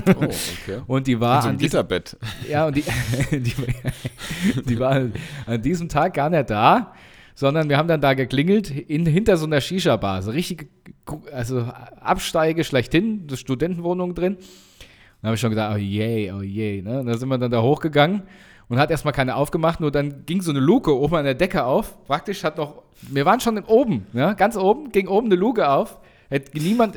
[0.08, 0.82] Oh, okay.
[0.88, 2.18] Und die war so an ein diesem, Gitterbett.
[2.50, 2.84] ja, und die,
[3.32, 3.54] die,
[4.66, 5.10] die war
[5.46, 6.94] an diesem Tag gar nicht da,
[7.34, 10.22] sondern wir haben dann da geklingelt in, hinter so einer Shisha-Bar.
[10.22, 10.70] So richtig,
[11.32, 11.62] also
[12.00, 14.38] Absteige schlechthin, eine Studentenwohnung drin.
[15.22, 16.82] Dann habe ich schon gedacht, oh je, oh je.
[16.82, 17.00] Ne?
[17.00, 18.24] Und dann sind wir dann da hochgegangen
[18.70, 21.66] und hat erstmal keine aufgemacht, nur dann ging so eine Luke oben an der Decke
[21.66, 22.04] auf.
[22.06, 25.98] Praktisch hat noch, wir waren schon oben, ja, ganz oben, ging oben eine Luke auf.
[26.30, 26.96] Hätte niemand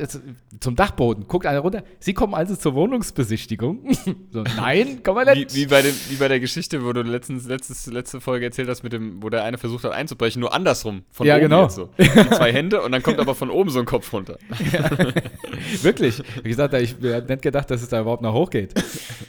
[0.59, 1.83] zum Dachboden, guckt einer runter.
[1.99, 3.87] Sie kommen also zur Wohnungsbesichtigung.
[4.31, 5.55] so, nein, komm mal Wie, nicht.
[5.55, 8.83] wie, bei dem, wie bei der Geschichte, wo du letztens, letztes, letzte Folge erzählt hast,
[8.83, 11.03] mit dem, wo der eine versucht hat einzubrechen, nur andersrum.
[11.11, 11.69] Von Ja, oben genau.
[11.69, 11.89] So.
[12.31, 14.37] Zwei Hände und dann kommt aber von oben so ein Kopf runter.
[15.81, 16.21] Wirklich.
[16.43, 18.73] Wie gesagt, ich hätte nicht gedacht, dass es da überhaupt noch hochgeht.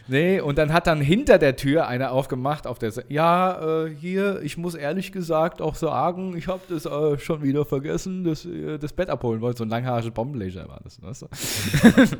[0.08, 4.40] Nee, und dann hat dann hinter der Tür einer aufgemacht, auf der Ja, äh, hier,
[4.42, 8.78] ich muss ehrlich gesagt auch sagen, ich habe das äh, schon wieder vergessen, dass ihr
[8.78, 9.58] das Bett abholen wollt.
[9.58, 11.00] So ein langhaariger Bombenleger war das.
[11.02, 11.26] Weißt du?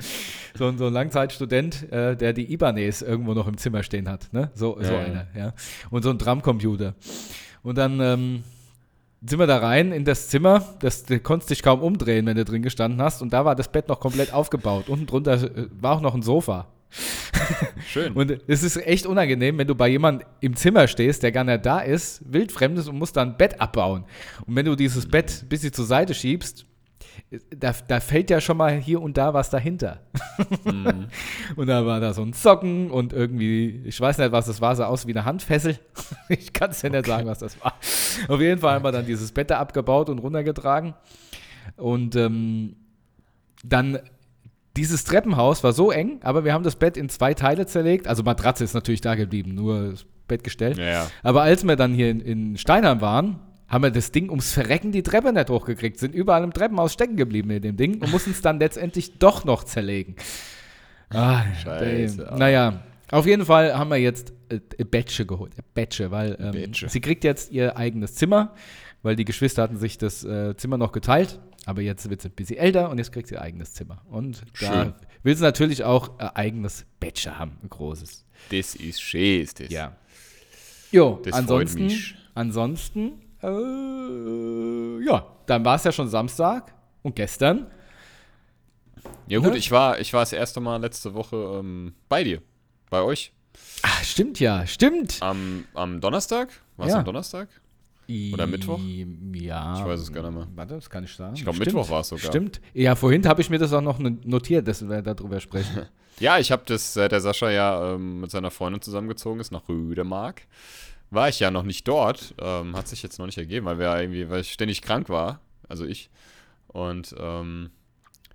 [0.58, 4.32] so, ein- so ein Langzeitstudent, äh, der die Ibanez irgendwo noch im Zimmer stehen hat.
[4.32, 4.50] Ne?
[4.54, 5.04] So, so Ja, ja.
[5.04, 5.52] einer, ja.
[5.90, 6.94] Und so ein Drumcomputer.
[7.62, 8.42] Und dann ähm,
[9.26, 10.64] sind wir da rein in das Zimmer.
[10.80, 13.22] Das, du konntest dich kaum umdrehen, wenn du drin gestanden hast.
[13.22, 14.88] Und da war das Bett noch komplett aufgebaut.
[14.88, 16.68] Unten drunter äh, war auch noch ein Sofa.
[17.86, 18.14] Schön.
[18.14, 21.64] Und es ist echt unangenehm, wenn du bei jemandem im Zimmer stehst, der gar nicht
[21.64, 24.04] da ist, wildfremdes und musst dann ein Bett abbauen.
[24.46, 26.66] Und wenn du dieses Bett ein bisschen zur Seite schiebst,
[27.56, 30.00] da, da fällt ja schon mal hier und da was dahinter.
[30.64, 31.06] Mhm.
[31.56, 34.74] Und da war da so ein Socken und irgendwie, ich weiß nicht, was das war,
[34.74, 35.78] sah aus wie eine Handfessel.
[36.28, 37.74] Ich kann es ja nicht sagen, was das war.
[38.28, 40.94] Auf jeden Fall haben wir dann dieses Bett da abgebaut und runtergetragen.
[41.76, 42.76] Und ähm,
[43.64, 43.98] dann
[44.76, 48.06] dieses Treppenhaus war so eng, aber wir haben das Bett in zwei Teile zerlegt.
[48.06, 50.78] Also Matratze ist natürlich da geblieben, nur das Bettgestell.
[50.78, 51.06] Ja, ja.
[51.22, 54.92] Aber als wir dann hier in, in Steinheim waren, haben wir das Ding ums Verrecken
[54.92, 58.32] die Treppe nicht hochgekriegt, sind überall im Treppenhaus stecken geblieben mit dem Ding und mussten
[58.32, 60.16] es dann letztendlich doch noch zerlegen.
[61.10, 62.38] Ah, Scheiße, damn.
[62.38, 65.52] Naja, auf jeden Fall haben wir jetzt äh, Betsche geholt.
[65.58, 66.88] äh, Betsche, weil ähm, Betsche.
[66.88, 68.54] sie kriegt jetzt ihr eigenes Zimmer,
[69.02, 71.40] weil die Geschwister hatten sich das äh, Zimmer noch geteilt.
[71.66, 74.02] Aber jetzt wird sie ein bisschen älter und jetzt kriegt sie ihr eigenes Zimmer.
[74.10, 74.94] Und da Schön.
[75.22, 78.24] will sie natürlich auch ein eigenes Betsche haben, ein großes.
[78.50, 79.68] Das ist schön, ist das.
[79.68, 79.94] Ja.
[80.90, 82.14] Jo, Das freut ansonsten, mich.
[82.34, 86.72] ansonsten, äh, ja, dann war es ja schon Samstag
[87.02, 87.66] und gestern.
[89.28, 89.56] Ja gut, Ne?
[89.58, 92.42] ich war, ich war das erste Mal letzte Woche ähm, bei dir.
[92.90, 93.32] Bei euch.
[93.82, 95.18] Ah, stimmt ja, stimmt.
[95.20, 96.48] Am, am Donnerstag?
[96.76, 96.98] War es Ja.
[96.98, 97.48] am Donnerstag?
[98.32, 98.80] Oder Mittwoch?
[99.34, 99.78] Ja.
[99.78, 100.48] Ich weiß es gar nicht mehr.
[100.56, 101.34] Warte, das kann ich sagen.
[101.36, 101.66] Ich glaub, Stimmt.
[101.68, 102.24] Mittwoch war es sogar.
[102.26, 102.60] Stimmt.
[102.74, 105.82] Ja, vorhin habe ich mir das auch noch notiert, dass wir darüber sprechen.
[106.18, 109.66] Ja, ich habe das, seit der Sascha ja ähm, mit seiner Freundin zusammengezogen ist nach
[109.70, 110.42] Rüdemark,
[111.10, 112.34] war ich ja noch nicht dort.
[112.40, 115.08] Ähm, hat sich jetzt noch nicht ergeben, weil wir ja irgendwie, weil ich ständig krank
[115.08, 115.40] war.
[115.68, 116.10] Also ich.
[116.68, 117.70] Und ähm,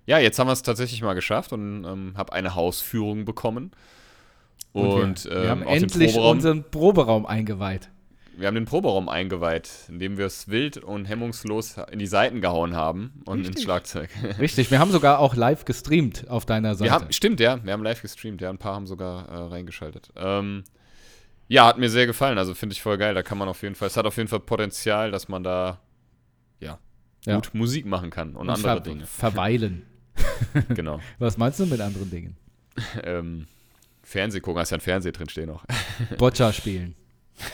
[0.06, 3.72] ja, jetzt haben wir es tatsächlich mal geschafft und ähm, habe eine Hausführung bekommen.
[4.72, 7.90] Und, wir, ähm, wir haben den endlich Proberaum- unseren Proberaum eingeweiht.
[8.36, 12.76] Wir haben den Proberaum eingeweiht, indem wir es wild und hemmungslos in die Seiten gehauen
[12.76, 13.64] haben und ins Richtig.
[13.64, 14.10] Schlagzeug.
[14.38, 16.90] Richtig, wir haben sogar auch live gestreamt auf deiner Seite.
[16.90, 20.10] Wir haben, stimmt, ja, wir haben live gestreamt, ja, ein paar haben sogar äh, reingeschaltet.
[20.16, 20.64] Ähm,
[21.48, 23.14] ja, hat mir sehr gefallen, also finde ich voll geil.
[23.14, 25.80] Da kann man auf jeden Fall, es hat auf jeden Fall Potenzial, dass man da
[26.60, 26.78] ja,
[27.24, 27.36] Ja.
[27.36, 29.06] gut Musik machen kann und, Und andere ver Dinge.
[29.06, 29.82] verweilen.
[30.70, 31.00] Genau.
[31.18, 32.36] Was meinst du mit anderen Dingen?
[33.04, 33.46] ähm,
[34.02, 35.64] Fernseh gucken, hast ja ein Fernseher drin stehen noch.
[36.18, 36.94] Boccia spielen.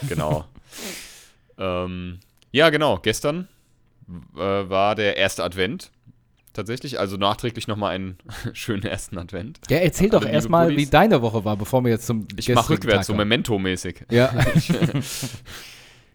[0.08, 0.44] genau.
[1.58, 2.98] ähm, ja, genau.
[2.98, 3.48] Gestern
[4.34, 5.90] äh, war der erste Advent.
[6.52, 8.18] Tatsächlich, also nachträglich nochmal einen
[8.52, 9.60] schönen ersten Advent.
[9.70, 13.06] Ja, erzähl doch erstmal, wie deine Woche war, bevor wir jetzt zum Ich mach rückwärts,
[13.06, 13.14] so.
[13.14, 14.04] Memento-mäßig.
[14.10, 14.32] Ja.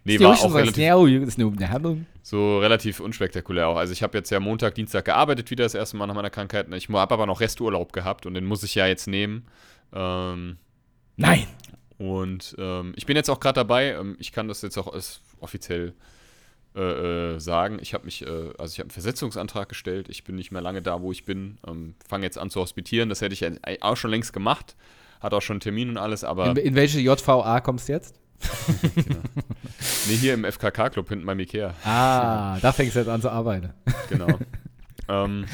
[0.08, 0.74] Nee, war auch relativ relativ.
[2.22, 3.76] So relativ unspektakulär auch.
[3.76, 6.72] Also ich habe jetzt ja Montag, Dienstag gearbeitet, wieder das erste Mal nach meiner Krankheit.
[6.72, 9.46] Ich habe aber noch Resturlaub gehabt und den muss ich ja jetzt nehmen.
[9.92, 10.56] Ähm,
[11.16, 11.46] Nein.
[11.98, 13.92] und ähm, ich bin jetzt auch gerade dabei.
[13.92, 15.92] Ähm, ich kann das jetzt auch als offiziell
[16.74, 17.78] äh, äh, sagen.
[17.80, 18.26] Ich habe mich, äh,
[18.58, 20.08] also ich habe einen Versetzungsantrag gestellt.
[20.08, 21.58] Ich bin nicht mehr lange da, wo ich bin.
[21.66, 23.08] Ähm, Fange jetzt an zu hospitieren.
[23.08, 23.50] Das hätte ich ja
[23.80, 24.76] auch schon längst gemacht.
[25.20, 28.14] Hat auch schon einen Termin und alles, aber In, in welche JVA kommst du jetzt?
[30.06, 31.74] nee, hier im FKK-Club hinten beim Ikea.
[31.84, 33.72] Ah, da fängst du jetzt an zu arbeiten.
[34.08, 34.38] Genau.
[35.08, 35.46] ähm,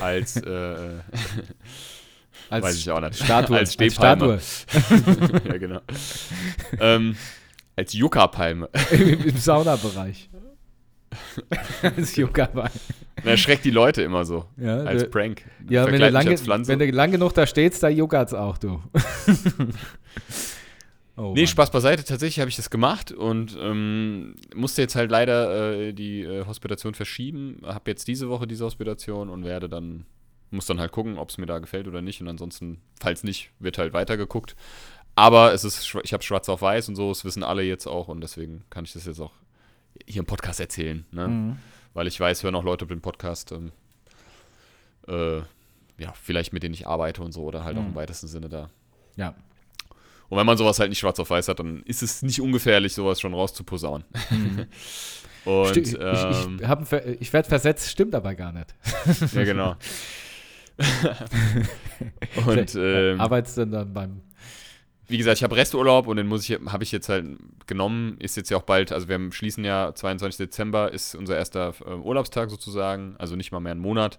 [0.00, 1.00] als, äh,
[2.50, 3.22] Als weiß ich auch nicht.
[3.22, 3.56] Statue.
[3.56, 4.40] als Stehpalme.
[4.40, 5.40] Statue.
[5.48, 5.80] ja, genau.
[6.80, 7.16] ähm,
[7.76, 8.68] als Yucca-Palme.
[8.90, 10.28] Im, Im Saunabereich.
[11.82, 12.70] als Yoga
[13.24, 14.46] Er schreckt die Leute immer so.
[14.56, 15.44] Ja, als Prank.
[15.68, 18.82] Ja, wenn du, lange, wenn du lang genug da stehst, da juckert's auch, du.
[21.16, 21.46] oh, Nee, Mann.
[21.46, 22.04] Spaß beiseite.
[22.04, 26.94] Tatsächlich habe ich das gemacht und ähm, musste jetzt halt leider äh, die äh, Hospitation
[26.94, 27.60] verschieben.
[27.64, 30.06] Habe jetzt diese Woche diese Hospitation und werde dann,
[30.50, 32.20] muss dann halt gucken, ob es mir da gefällt oder nicht.
[32.20, 34.56] Und ansonsten, falls nicht, wird halt weitergeguckt.
[35.14, 38.08] Aber es ist, ich habe schwarz auf weiß und so, das wissen alle jetzt auch
[38.08, 39.32] und deswegen kann ich das jetzt auch
[40.06, 41.04] hier im Podcast erzählen.
[41.10, 41.28] Ne?
[41.28, 41.56] Mhm.
[41.94, 43.72] Weil ich weiß, hören auch Leute den Podcast, ähm,
[45.08, 45.38] äh,
[45.98, 47.94] ja, vielleicht mit denen ich arbeite und so oder halt auch im Mhm.
[47.94, 48.70] weitesten Sinne da.
[49.16, 49.34] Ja.
[50.30, 52.94] Und wenn man sowas halt nicht schwarz auf weiß hat, dann ist es nicht ungefährlich,
[52.94, 54.06] sowas schon rauszuposaunen.
[55.44, 58.74] und Sti- ich ähm, ich, Ver- ich werde versetzt, stimmt aber gar nicht.
[59.34, 59.76] ja, genau.
[62.46, 64.22] und ähm, Arbeitest du dann beim.
[65.12, 67.26] Wie gesagt, ich habe Resturlaub und den muss ich, habe ich jetzt halt
[67.66, 68.16] genommen.
[68.18, 70.38] Ist jetzt ja auch bald, also wir schließen ja 22.
[70.38, 74.18] Dezember ist unser erster äh, Urlaubstag sozusagen, also nicht mal mehr einen Monat.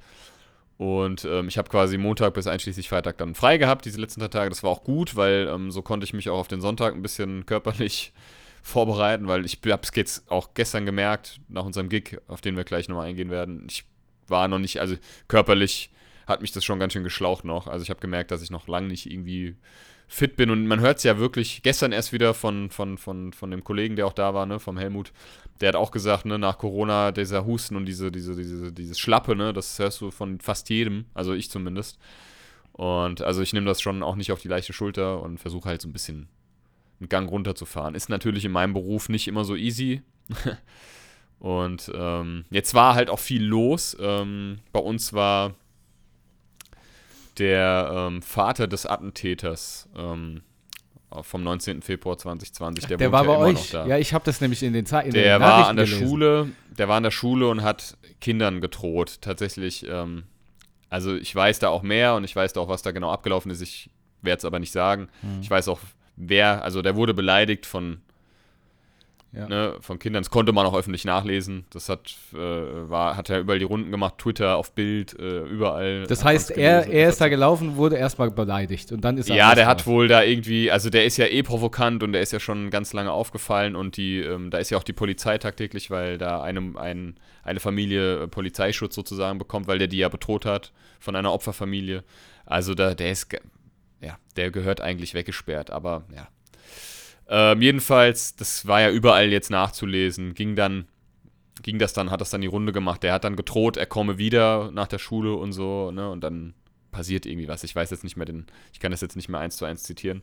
[0.77, 4.27] Und ähm, ich habe quasi Montag bis einschließlich Freitag dann frei gehabt, diese letzten drei
[4.27, 4.49] Tage.
[4.49, 7.01] Das war auch gut, weil ähm, so konnte ich mich auch auf den Sonntag ein
[7.01, 8.13] bisschen körperlich
[8.62, 12.63] vorbereiten, weil ich habe es jetzt auch gestern gemerkt, nach unserem Gig, auf den wir
[12.63, 13.65] gleich nochmal eingehen werden.
[13.67, 13.84] Ich
[14.27, 14.95] war noch nicht, also
[15.27, 15.89] körperlich
[16.27, 17.67] hat mich das schon ganz schön geschlaucht noch.
[17.67, 19.58] Also ich habe gemerkt, dass ich noch lange nicht irgendwie
[20.07, 20.49] fit bin.
[20.49, 23.95] Und man hört es ja wirklich gestern erst wieder von, von, von, von dem Kollegen,
[23.95, 25.11] der auch da war, ne, vom Helmut.
[25.61, 29.35] Der hat auch gesagt, ne, nach Corona, dieser Husten und diese, diese, diese, dieses Schlappe,
[29.35, 31.99] ne, das hörst du von fast jedem, also ich zumindest.
[32.73, 35.81] Und also ich nehme das schon auch nicht auf die leichte Schulter und versuche halt
[35.81, 36.27] so ein bisschen
[36.99, 37.95] einen Gang runterzufahren.
[37.95, 40.01] Ist natürlich in meinem Beruf nicht immer so easy.
[41.39, 43.95] und ähm, jetzt war halt auch viel los.
[43.99, 45.53] Ähm, bei uns war
[47.37, 50.41] der ähm, Vater des Attentäters ähm,
[51.21, 51.81] vom 19.
[51.81, 52.87] Februar 2020.
[52.87, 53.71] Der, der war ja bei euch.
[53.73, 55.11] Ja, ich habe das nämlich in den Zeiten.
[55.11, 56.07] Der war an der gelesen.
[56.07, 56.49] Schule.
[56.77, 59.19] Der war an der Schule und hat Kindern gedroht.
[59.21, 59.85] Tatsächlich.
[59.87, 60.23] Ähm,
[60.89, 63.51] also ich weiß da auch mehr und ich weiß da auch, was da genau abgelaufen
[63.51, 63.61] ist.
[63.61, 63.89] Ich
[64.21, 65.09] werde es aber nicht sagen.
[65.21, 65.39] Hm.
[65.41, 65.79] Ich weiß auch,
[66.15, 66.63] wer.
[66.63, 68.01] Also der wurde beleidigt von
[69.35, 69.47] ja.
[69.47, 70.21] Ne, von Kindern.
[70.21, 71.65] Das konnte man auch öffentlich nachlesen.
[71.71, 76.05] Das hat, äh, war, hat er überall die Runden gemacht, Twitter, auf Bild, äh, überall.
[76.05, 79.35] Das heißt, er, er ist da gelaufen, wurde erstmal beleidigt und dann ist er.
[79.35, 82.31] Ja, der hat wohl da irgendwie, also der ist ja eh provokant und der ist
[82.31, 85.89] ja schon ganz lange aufgefallen und die, ähm, da ist ja auch die Polizei tagtäglich,
[85.89, 90.45] weil da eine, ein, eine Familie äh, Polizeischutz sozusagen bekommt, weil der die ja bedroht
[90.45, 92.03] hat von einer Opferfamilie.
[92.45, 93.33] Also da, der ist,
[93.99, 96.27] ja, der gehört eigentlich weggesperrt, aber ja,
[97.27, 100.88] ähm, jedenfalls, das war ja überall jetzt nachzulesen, ging dann,
[101.62, 103.03] ging das dann, hat das dann die Runde gemacht.
[103.03, 106.53] Der hat dann gedroht, er komme wieder nach der Schule und so, ne, und dann
[106.91, 107.63] passiert irgendwie was.
[107.63, 109.83] Ich weiß jetzt nicht mehr den, ich kann das jetzt nicht mehr eins zu eins
[109.83, 110.21] zitieren.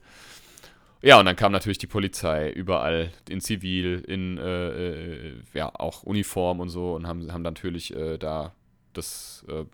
[1.03, 6.03] Ja, und dann kam natürlich die Polizei überall in Zivil, in äh, äh, ja auch
[6.03, 8.53] Uniform und so und haben, haben natürlich äh, da
[8.93, 9.65] das äh,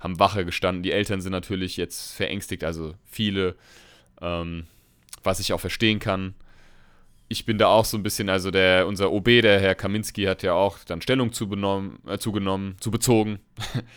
[0.00, 0.82] haben Wache gestanden.
[0.82, 3.54] Die Eltern sind natürlich jetzt verängstigt, also viele,
[4.20, 4.66] ähm,
[5.22, 6.34] was ich auch verstehen kann
[7.28, 10.42] ich bin da auch so ein bisschen, also der, unser OB, der Herr Kaminski, hat
[10.42, 13.40] ja auch dann Stellung zugenommen, äh, zugenommen, zu bezogen.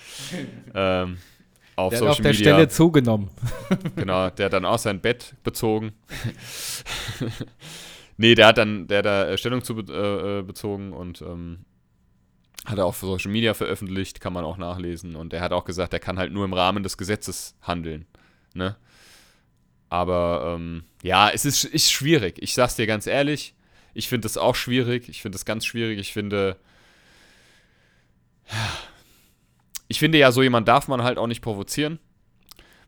[0.73, 1.17] ähm,
[1.75, 2.53] auf der Social hat auf der Media.
[2.53, 3.29] Stelle zugenommen.
[3.95, 5.93] genau, der hat dann auch sein Bett bezogen.
[8.17, 11.59] nee, der hat dann, der da äh, Stellung zu äh, äh, bezogen und ähm,
[12.65, 15.15] hat er auf Social Media veröffentlicht, kann man auch nachlesen.
[15.15, 18.05] Und er hat auch gesagt, er kann halt nur im Rahmen des Gesetzes handeln.
[18.53, 18.75] Ne?
[19.89, 22.37] Aber ähm, ja, es ist, ist schwierig.
[22.41, 23.55] Ich sag's dir ganz ehrlich.
[23.93, 25.09] Ich finde es auch schwierig.
[25.09, 25.99] Ich finde es ganz schwierig.
[25.99, 26.57] Ich finde.
[29.87, 31.99] Ich finde ja, so jemand darf man halt auch nicht provozieren,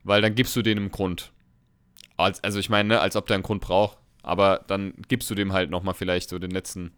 [0.04, 1.32] weil dann gibst du dem einen Grund.
[2.18, 5.36] Als, also ich meine, ne, als ob der einen Grund braucht, aber dann gibst du
[5.36, 6.92] dem halt nochmal vielleicht so den letzten.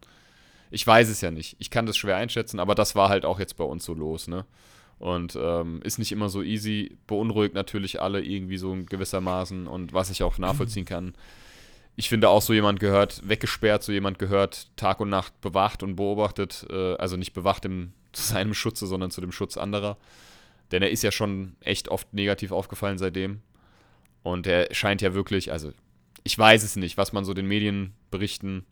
[0.71, 1.55] Ich weiß es ja nicht.
[1.59, 4.27] Ich kann das schwer einschätzen, aber das war halt auch jetzt bei uns so los,
[4.27, 4.45] ne?
[4.99, 10.09] Und ähm, ist nicht immer so easy, beunruhigt natürlich alle irgendwie so gewissermaßen und was
[10.09, 11.13] ich auch nachvollziehen kann.
[11.95, 15.95] Ich finde auch so jemand gehört weggesperrt, so jemand gehört Tag und Nacht bewacht und
[15.95, 19.97] beobachtet, äh, also nicht bewacht im, zu seinem Schutze, sondern zu dem Schutz anderer.
[20.71, 23.41] Denn er ist ja schon echt oft negativ aufgefallen seitdem.
[24.23, 25.73] Und er scheint ja wirklich, also
[26.23, 28.65] ich weiß es nicht, was man so den Medienberichten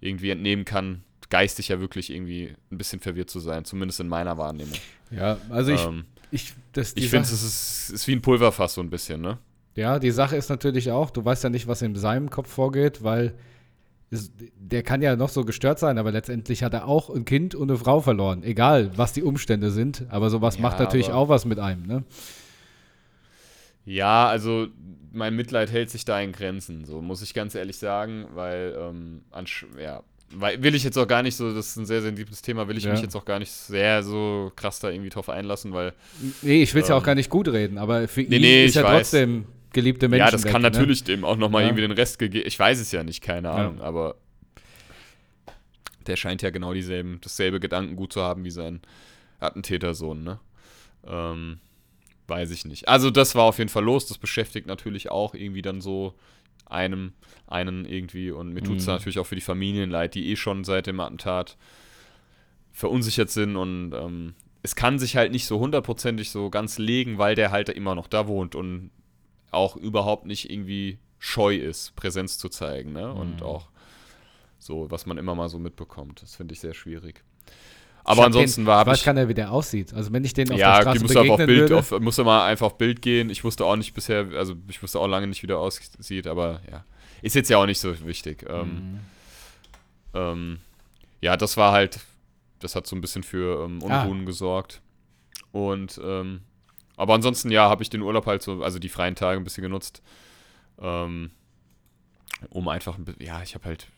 [0.00, 4.38] irgendwie entnehmen kann, geistig ja wirklich irgendwie ein bisschen verwirrt zu sein, zumindest in meiner
[4.38, 4.78] Wahrnehmung.
[5.10, 8.90] Ja, also ich, ähm, ich, ich finde, es ist, ist wie ein Pulverfass so ein
[8.90, 9.38] bisschen, ne?
[9.74, 13.04] Ja, die Sache ist natürlich auch, du weißt ja nicht, was in seinem Kopf vorgeht,
[13.04, 13.34] weil
[14.10, 17.54] es, der kann ja noch so gestört sein, aber letztendlich hat er auch ein Kind
[17.54, 18.42] und eine Frau verloren.
[18.42, 22.04] Egal, was die Umstände sind, aber sowas ja, macht natürlich auch was mit einem, ne?
[23.84, 24.66] Ja, also
[25.12, 29.22] mein Mitleid hält sich da in Grenzen, so muss ich ganz ehrlich sagen, weil ähm,
[29.78, 30.02] ja,
[30.34, 32.76] weil, will ich jetzt auch gar nicht so, das ist ein sehr sensibles Thema, will
[32.76, 32.92] ich ja.
[32.92, 35.94] mich jetzt auch gar nicht sehr so krass da irgendwie drauf einlassen, weil.
[36.42, 38.42] Nee, ich will es ähm, ja auch gar nicht gut reden, aber für nee, ihn
[38.42, 39.10] nee, ist ja weiß.
[39.10, 40.26] trotzdem geliebte Menschen.
[40.26, 40.70] Ja, das weg, kann ne?
[40.70, 41.68] natürlich dem auch nochmal ja.
[41.68, 42.46] irgendwie den Rest gegeben.
[42.46, 43.84] Ich weiß es ja nicht, keine Ahnung, ja.
[43.84, 44.16] aber
[46.06, 48.80] der scheint ja genau dieselben, dasselbe Gedankengut zu haben wie sein
[49.40, 50.40] Attentätersohn, ne?
[51.06, 51.58] Ähm,
[52.26, 52.88] weiß ich nicht.
[52.88, 54.06] Also, das war auf jeden Fall los.
[54.06, 56.14] Das beschäftigt natürlich auch irgendwie dann so
[56.70, 57.12] einem,
[57.46, 58.30] einen irgendwie.
[58.30, 58.94] Und mir tut es mhm.
[58.94, 61.56] natürlich auch für die Familien leid, die eh schon seit dem Attentat
[62.72, 63.56] verunsichert sind.
[63.56, 67.68] Und ähm, es kann sich halt nicht so hundertprozentig so ganz legen, weil der halt
[67.68, 68.90] immer noch da wohnt und
[69.50, 72.92] auch überhaupt nicht irgendwie scheu ist, Präsenz zu zeigen.
[72.92, 73.12] Ne?
[73.12, 73.46] Und mhm.
[73.46, 73.68] auch
[74.58, 76.22] so, was man immer mal so mitbekommt.
[76.22, 77.22] Das finde ich sehr schwierig.
[78.04, 79.92] Aber ansonsten den, war ich weiß gar nicht, wie der aussieht.
[79.92, 81.76] Also wenn ich den auf ja, der Straße begegnen auf Bild, würde.
[81.76, 83.28] Auf, musste mal einfach auf Bild gehen.
[83.28, 86.60] Ich wusste auch nicht bisher, also ich wusste auch lange nicht, wie der aussieht, aber
[86.70, 86.84] ja.
[87.20, 88.46] Ist jetzt ja auch nicht so wichtig.
[88.48, 89.00] Ähm, mhm.
[90.14, 90.58] ähm,
[91.20, 92.00] ja, das war halt,
[92.60, 94.24] das hat so ein bisschen für ähm, Unruhen ah.
[94.24, 94.80] gesorgt.
[95.52, 96.42] Und, ähm,
[96.96, 99.62] aber ansonsten, ja, habe ich den Urlaub halt so, also die freien Tage ein bisschen
[99.62, 100.02] genutzt.
[100.80, 101.30] Ähm,
[102.50, 103.88] um einfach, ja, ich habe halt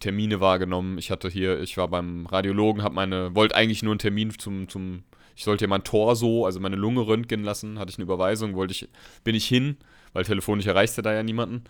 [0.00, 0.98] Termine wahrgenommen.
[0.98, 4.68] Ich hatte hier, ich war beim Radiologen, habe meine, wollte eigentlich nur einen Termin zum,
[4.68, 5.02] zum,
[5.36, 8.72] ich sollte ja mein Torso, also meine Lunge röntgen lassen, hatte ich eine Überweisung, wollte
[8.72, 8.88] ich,
[9.24, 9.76] bin ich hin,
[10.12, 11.64] weil telefonisch erreichte da ja niemanden.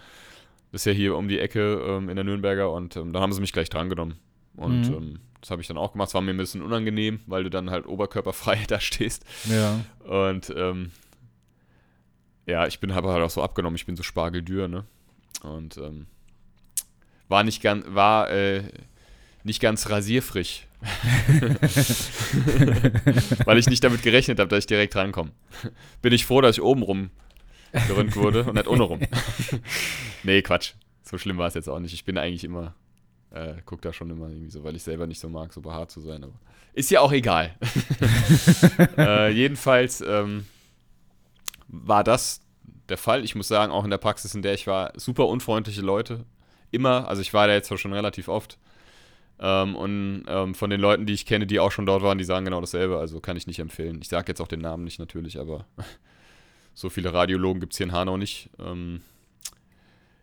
[0.71, 3.33] Das ist ja hier um die Ecke ähm, in der Nürnberger und ähm, dann haben
[3.33, 4.17] sie mich gleich drangenommen.
[4.57, 4.95] Und mhm.
[4.95, 6.09] ähm, das habe ich dann auch gemacht.
[6.09, 9.25] Es war mir ein bisschen unangenehm, weil du dann halt oberkörperfrei da stehst.
[9.45, 9.81] Ja.
[10.05, 10.91] Und ähm,
[12.47, 14.85] ja, ich bin habe halt auch so abgenommen, ich bin so spargeldür, ne?
[15.43, 16.07] Und ähm,
[17.29, 18.65] war nicht ganz, war äh,
[19.45, 20.67] nicht ganz rasierfrisch.
[23.45, 25.33] Weil ich nicht damit gerechnet habe, dass ich direkt rankomme.
[26.03, 27.11] Bin ich froh, dass ich oben rum
[27.89, 29.01] gerönt wurde und nicht ohne rum.
[30.23, 30.75] nee, Quatsch.
[31.03, 31.95] So schlimm war es jetzt auch nicht.
[31.95, 32.75] Ich bin eigentlich immer,
[33.31, 35.91] äh, guck da schon immer irgendwie so, weil ich selber nicht so mag, so behaart
[35.91, 36.23] zu sein.
[36.23, 36.35] Aber
[36.75, 37.57] ist ja auch egal.
[38.97, 40.47] äh, jedenfalls ähm,
[41.67, 42.41] war das
[42.89, 43.25] der Fall.
[43.25, 46.25] Ich muss sagen, auch in der Praxis, in der ich war, super unfreundliche Leute.
[46.71, 48.59] Immer, also ich war da jetzt schon relativ oft.
[49.41, 52.25] Ähm, und ähm, von den Leuten, die ich kenne, die auch schon dort waren, die
[52.25, 52.99] sagen genau dasselbe.
[52.99, 53.99] Also kann ich nicht empfehlen.
[54.03, 55.67] Ich sage jetzt auch den Namen nicht natürlich, aber
[56.75, 58.51] so viele Radiologen gibt es hier in Hanau nicht.
[58.59, 59.01] Ähm,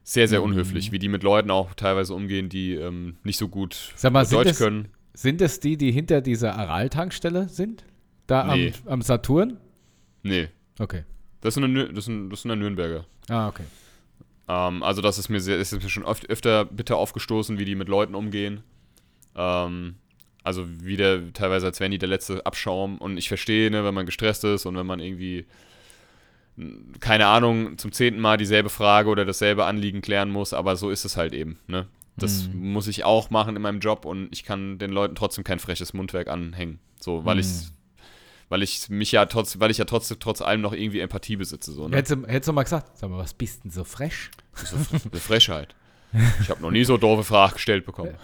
[0.03, 0.51] sehr, sehr mhm.
[0.51, 4.49] unhöflich, wie die mit Leuten auch teilweise umgehen, die ähm, nicht so gut mal, Deutsch
[4.49, 4.89] das, können.
[5.13, 7.85] Sind es die, die hinter dieser Aral-Tankstelle sind?
[8.27, 8.73] Da nee.
[8.85, 9.57] am, am Saturn?
[10.23, 10.49] Nee.
[10.77, 11.05] Okay.
[11.41, 13.05] Das eine, das ein, das ist eine Nürnberger.
[13.29, 13.63] Ah, okay.
[14.47, 17.75] Ähm, also das ist mir sehr, ist mir schon oft, öfter bitter aufgestoßen, wie die
[17.75, 18.63] mit Leuten umgehen.
[19.35, 19.95] Ähm,
[20.43, 22.97] also wieder teilweise, als wären die der letzte Abschaum.
[22.99, 25.45] Und ich verstehe, ne, wenn man gestresst ist und wenn man irgendwie,
[26.99, 31.03] keine Ahnung, zum zehnten Mal dieselbe Frage oder dasselbe Anliegen klären muss, aber so ist
[31.03, 31.59] es halt eben.
[31.67, 31.87] Ne?
[32.15, 32.71] Das mhm.
[32.71, 35.93] muss ich auch machen in meinem Job und ich kann den Leuten trotzdem kein freches
[35.93, 36.79] Mundwerk anhängen.
[36.99, 37.41] So, weil mhm.
[37.41, 37.47] ich
[38.49, 41.71] weil ich mich ja trotz, weil ich ja trotz, trotz allem noch irgendwie Empathie besitze.
[41.71, 41.97] So, ne?
[41.97, 44.31] hättest, du, hättest du mal gesagt, sag mal, was bist denn so fresh?
[44.53, 44.77] So,
[45.11, 45.75] eine Frechheit.
[46.41, 48.15] Ich habe noch nie so doofe Fragen gestellt bekommen.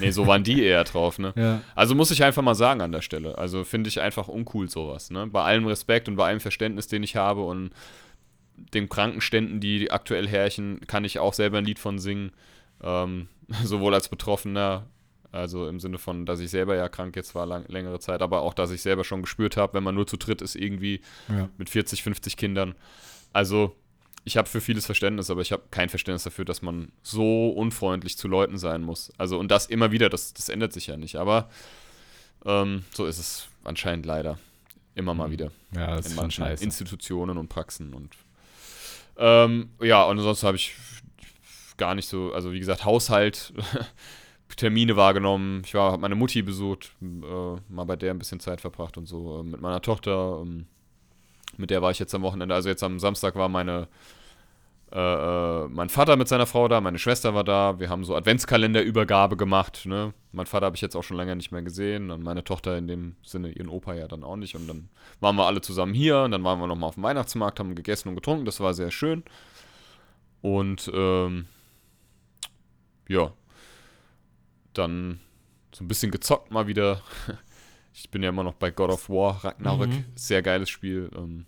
[0.00, 1.32] Nee, so waren die eher drauf, ne?
[1.36, 1.60] Ja.
[1.74, 3.36] Also muss ich einfach mal sagen an der Stelle.
[3.36, 5.26] Also finde ich einfach uncool sowas, ne?
[5.26, 7.70] Bei allem Respekt und bei allem Verständnis, den ich habe und
[8.56, 12.32] den Krankenständen, die aktuell herrschen, kann ich auch selber ein Lied von singen.
[12.82, 13.28] Ähm,
[13.64, 14.86] sowohl als Betroffener,
[15.34, 18.42] also im Sinne von, dass ich selber ja krank jetzt war lang, längere Zeit, aber
[18.42, 21.48] auch, dass ich selber schon gespürt habe, wenn man nur zu dritt ist, irgendwie ja.
[21.58, 22.74] mit 40, 50 Kindern.
[23.32, 23.74] Also
[24.24, 28.16] ich habe für vieles Verständnis, aber ich habe kein Verständnis dafür, dass man so unfreundlich
[28.16, 29.12] zu Leuten sein muss.
[29.18, 31.16] Also und das immer wieder, das, das ändert sich ja nicht.
[31.16, 31.50] Aber
[32.46, 34.38] ähm, so ist es anscheinend leider
[34.94, 35.32] immer mal mhm.
[35.32, 35.50] wieder.
[35.74, 38.14] Ja, das in ist manchen Institutionen und Praxen und
[39.16, 40.74] ähm, ja, und ansonsten habe ich
[41.76, 43.52] gar nicht so, also wie gesagt, Haushalt,
[44.56, 45.62] Termine wahrgenommen.
[45.64, 49.40] Ich habe meine Mutti besucht, äh, mal bei der ein bisschen Zeit verbracht und so.
[49.40, 50.66] Äh, mit meiner Tochter, ähm,
[51.56, 52.54] mit der war ich jetzt am Wochenende.
[52.54, 53.88] Also jetzt am Samstag war meine
[54.94, 57.80] äh, äh, mein Vater mit seiner Frau da, meine Schwester war da.
[57.80, 59.86] Wir haben so Adventskalenderübergabe gemacht.
[59.86, 60.14] Ne?
[60.30, 62.86] Mein Vater habe ich jetzt auch schon länger nicht mehr gesehen und meine Tochter in
[62.86, 64.54] dem Sinne, ihren Opa ja dann auch nicht.
[64.54, 64.88] Und dann
[65.18, 68.08] waren wir alle zusammen hier und dann waren wir nochmal auf dem Weihnachtsmarkt, haben gegessen
[68.10, 68.44] und getrunken.
[68.44, 69.24] Das war sehr schön.
[70.42, 71.46] Und ähm,
[73.08, 73.32] ja,
[74.78, 75.20] dann
[75.74, 77.00] so ein bisschen gezockt mal wieder.
[77.96, 79.90] Ich bin ja immer noch bei God of War, Ragnarök.
[79.90, 80.04] Mhm.
[80.16, 81.08] Sehr geiles Spiel.
[81.16, 81.46] Ähm,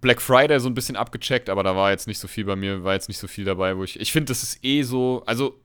[0.00, 2.84] Black Friday so ein bisschen abgecheckt, aber da war jetzt nicht so viel bei mir,
[2.84, 3.98] war jetzt nicht so viel dabei, wo ich.
[3.98, 5.22] Ich finde, das ist eh so.
[5.26, 5.58] Also,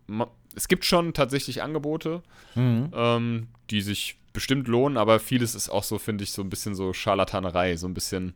[0.56, 2.24] es gibt schon tatsächlich Angebote,
[2.56, 2.92] mhm.
[2.96, 6.76] ähm, die sich bestimmt lohnen, aber vieles ist auch so, finde ich, so ein bisschen
[6.76, 8.34] so Scharlatanerei, so ein bisschen.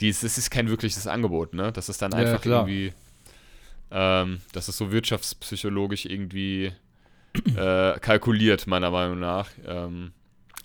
[0.00, 1.72] Dies, es ist kein wirkliches Angebot, ne?
[1.72, 2.92] Das ist dann einfach ja, irgendwie.
[3.90, 6.72] Ähm, das ist so wirtschaftspsychologisch irgendwie
[7.56, 9.48] äh, kalkuliert, meiner Meinung nach.
[9.66, 10.12] Ähm,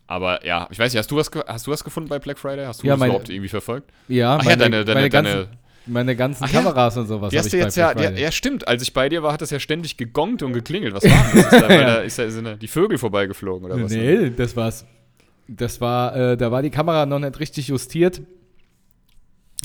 [0.07, 2.65] aber ja, ich weiß nicht, hast du was, hast du was gefunden bei Black Friday?
[2.65, 3.91] Hast du ja, das meine, überhaupt irgendwie verfolgt?
[4.07, 5.47] Ja, Ach, meine, ja deine, deine, meine ganzen, deine,
[5.85, 7.01] meine ganzen Ach, Kameras ja.
[7.01, 7.29] und sowas.
[7.29, 8.67] Die hast du jetzt ja, ja, ja, stimmt.
[8.67, 10.93] Als ich bei dir war, hat das ja ständig gegongt und geklingelt.
[10.93, 11.45] Was war das?
[11.45, 11.95] Ist da, ja.
[11.99, 13.91] ist da, sind die Vögel vorbeigeflogen oder was?
[13.91, 14.85] Nee, das war's.
[15.47, 18.21] Das war, äh, da war die Kamera noch nicht richtig justiert.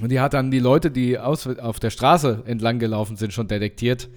[0.02, 3.48] Und die hat dann die Leute, die aus, auf der Straße entlang gelaufen sind, schon
[3.48, 4.08] detektiert.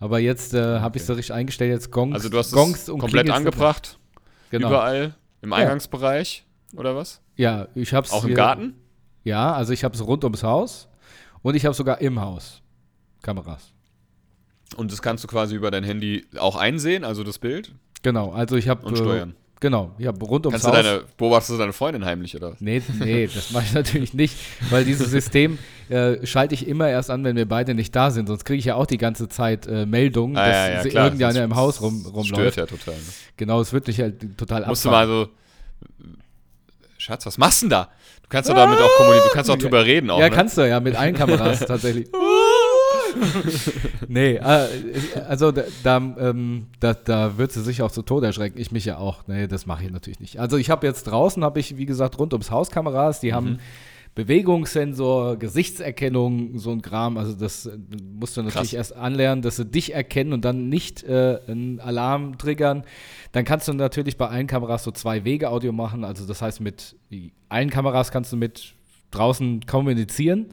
[0.00, 2.88] Aber jetzt äh, habe ich es so richtig eingestellt, jetzt Gongs, Also du hast Gongs
[2.88, 3.98] es komplett angebracht,
[4.50, 4.68] genau.
[4.68, 6.44] überall im Eingangsbereich.
[6.76, 7.20] Oder was?
[7.36, 8.12] Ja, ich habe es.
[8.12, 8.74] Auch im Garten?
[9.24, 10.88] Ja, also ich habe es rund ums Haus
[11.42, 12.62] und ich habe sogar im Haus
[13.22, 13.72] Kameras.
[14.76, 17.74] Und das kannst du quasi über dein Handy auch einsehen, also das Bild?
[18.02, 18.86] Genau, also ich habe.
[18.86, 19.30] Und steuern.
[19.30, 20.82] Äh, genau, habe rund ums kannst Haus.
[20.84, 22.56] Du deine, beobachtest du deine Freundin heimlich, oder?
[22.58, 24.34] Nee, nee, das mache ich natürlich nicht,
[24.70, 28.26] weil dieses System äh, schalte ich immer erst an, wenn wir beide nicht da sind.
[28.26, 31.04] Sonst kriege ich ja auch die ganze Zeit äh, Meldungen, ah, dass ja, ja, klar,
[31.04, 32.54] irgendeiner im Haus rum, rumläuft.
[32.54, 32.94] Stört ja total.
[32.94, 33.00] Ne?
[33.36, 35.08] Genau, es wird dich halt total Musst abfahren.
[35.08, 35.30] du mal so
[37.00, 37.88] Schatz, was machst du denn da?
[38.22, 40.10] Du kannst doch damit auch kommunizieren, du kannst auch drüber reden.
[40.10, 40.34] Auch, ja, ne?
[40.34, 42.08] kannst du, ja, mit allen Kameras tatsächlich.
[44.08, 44.68] nee, äh,
[45.28, 48.58] also da, da, ähm, da, da wird sie sich auch zu Tode erschrecken.
[48.58, 49.26] Ich mich ja auch.
[49.26, 50.40] Nee, das mache ich natürlich nicht.
[50.40, 53.34] Also ich habe jetzt draußen, habe ich, wie gesagt, rund ums Haus Kameras, die mhm.
[53.34, 53.58] haben
[54.14, 57.16] Bewegungssensor, Gesichtserkennung, so ein Kram.
[57.16, 57.78] Also das äh,
[58.18, 58.90] musst du natürlich Krass.
[58.90, 62.84] erst anlernen, dass sie dich erkennen und dann nicht äh, einen Alarm triggern.
[63.32, 66.04] Dann kannst du natürlich bei allen Kameras so zwei Wege Audio machen.
[66.04, 66.96] Also das heißt, mit
[67.48, 68.74] allen Kameras kannst du mit
[69.12, 70.46] draußen kommunizieren.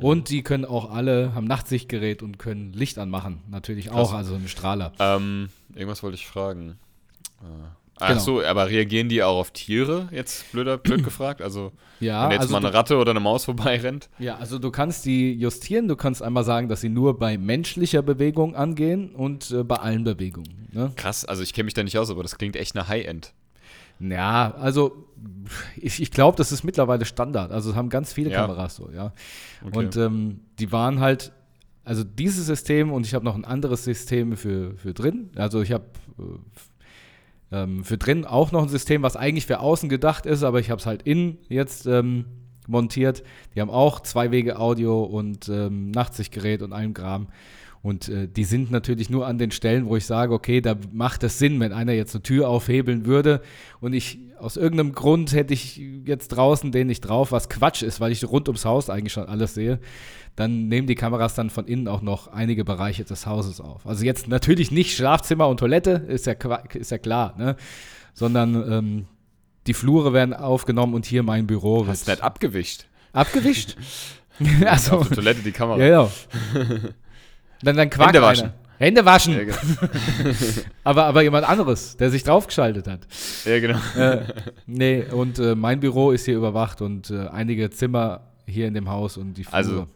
[0.00, 3.42] Und die können auch alle, haben Nachtsichtgerät und können Licht anmachen.
[3.50, 4.18] Natürlich auch, Krass.
[4.18, 4.92] also ein Strahler.
[4.98, 6.78] Ähm, irgendwas wollte ich fragen.
[7.42, 7.46] Äh,
[7.98, 8.20] Ach Genau.
[8.20, 10.08] so, aber reagieren die auch auf Tiere?
[10.12, 11.40] Jetzt blöder, blöd gefragt.
[11.40, 14.10] Also, Ja, wenn jetzt also mal eine Ratte oder eine Maus vorbeirennt.
[14.18, 15.88] Ja, also du kannst die justieren.
[15.88, 20.04] Du kannst einmal sagen, dass sie nur bei menschlicher Bewegung angehen und äh, bei allen
[20.04, 20.68] Bewegungen.
[20.72, 20.92] Ne?
[20.96, 23.32] Krass, also ich kenne mich da nicht aus, aber das klingt echt nach High-End.
[23.98, 25.05] Ja, also
[25.76, 27.52] ich, ich glaube, das ist mittlerweile Standard.
[27.52, 28.42] Also haben ganz viele Ja.
[28.42, 29.12] Kameras so, ja.
[29.64, 29.78] Okay.
[29.78, 31.32] Und ähm, die waren halt,
[31.84, 35.30] also dieses System und ich habe noch ein anderes System für, für drin.
[35.36, 35.84] Also ich habe
[36.18, 36.22] äh,
[37.52, 40.70] ähm, für drin auch noch ein System, was eigentlich für außen gedacht ist, aber ich
[40.70, 42.24] habe es halt innen jetzt ähm,
[42.66, 43.22] montiert.
[43.54, 47.28] Die haben auch zwei Wege Audio und ähm, Nachtsichtgerät und allem Kram.
[47.86, 51.22] Und äh, die sind natürlich nur an den Stellen, wo ich sage, okay, da macht
[51.22, 53.42] es Sinn, wenn einer jetzt eine Tür aufhebeln würde
[53.78, 58.00] und ich aus irgendeinem Grund hätte ich jetzt draußen den nicht drauf, was Quatsch ist,
[58.00, 59.78] weil ich rund ums Haus eigentlich schon alles sehe,
[60.34, 63.86] dann nehmen die Kameras dann von innen auch noch einige Bereiche des Hauses auf.
[63.86, 66.32] Also jetzt natürlich nicht Schlafzimmer und Toilette, ist ja,
[66.74, 67.54] ist ja klar, ne?
[68.14, 69.06] sondern ähm,
[69.68, 72.86] die Flure werden aufgenommen und hier mein Büro Hast wird nicht abgewischt.
[73.12, 73.76] abgewischt.
[74.66, 75.78] also, Auf der Toilette die Kamera.
[75.78, 76.10] ja, ja.
[77.62, 78.44] Dann, dann quakt Hände waschen.
[78.44, 78.54] einer.
[78.78, 79.32] Hände waschen.
[79.34, 79.56] Ja, genau.
[80.84, 83.00] Aber, aber jemand anderes, der sich draufgeschaltet hat.
[83.44, 83.78] Ja, genau.
[83.96, 84.22] äh,
[84.66, 88.88] nee, und äh, mein Büro ist hier überwacht und äh, einige Zimmer hier in dem
[88.88, 89.56] Haus und die Flure.
[89.56, 89.86] Also,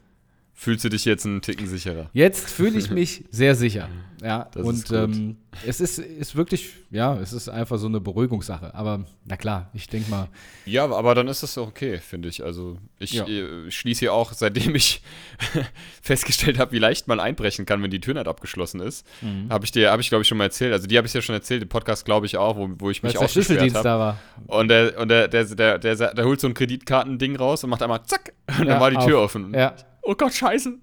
[0.63, 2.11] Fühlst du dich jetzt einen Ticken sicherer?
[2.13, 3.89] Jetzt fühle ich mich sehr sicher.
[4.23, 7.99] Ja, Das und ist ähm, es ist, ist wirklich, ja, es ist einfach so eine
[7.99, 8.75] Beruhigungssache.
[8.75, 10.29] Aber na klar, ich denke mal,
[10.67, 12.45] Ja, aber dann ist das doch okay, finde ich.
[12.45, 13.27] Also ich Ja.
[13.27, 15.01] äh, schließe hier auch, seitdem ich
[16.03, 19.49] festgestellt habe, wie leicht man einbrechen kann, wenn die Tür nicht abgeschlossen ist, Mhm.
[19.49, 20.75] habe ich dir, habe ich glaube ich schon mal erzählt.
[20.75, 23.03] Also die habe ich ja schon erzählt, im Podcast glaube ich auch, wo, wo ich
[23.03, 23.85] mich auch Schlüsseldienst habe.
[23.89, 24.19] da war.
[24.47, 27.71] Und der, und der, der, der, der, der, der holt so ein Kreditkartending raus und
[27.71, 29.25] macht einmal zack und Ja, dann war die Tür auf.
[29.25, 29.55] offen.
[29.55, 29.75] Ja.
[30.11, 30.77] Oh Gott, scheiße.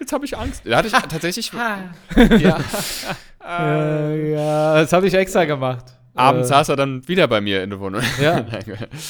[0.00, 0.62] Jetzt habe ich Angst.
[0.64, 1.52] Da hatte ich tatsächlich.
[2.40, 2.58] ja.
[3.48, 5.84] Ja, ja, das habe ich extra gemacht.
[6.16, 8.02] Abends Äh, saß er dann wieder bei mir in der Wohnung.
[8.20, 8.44] Ja.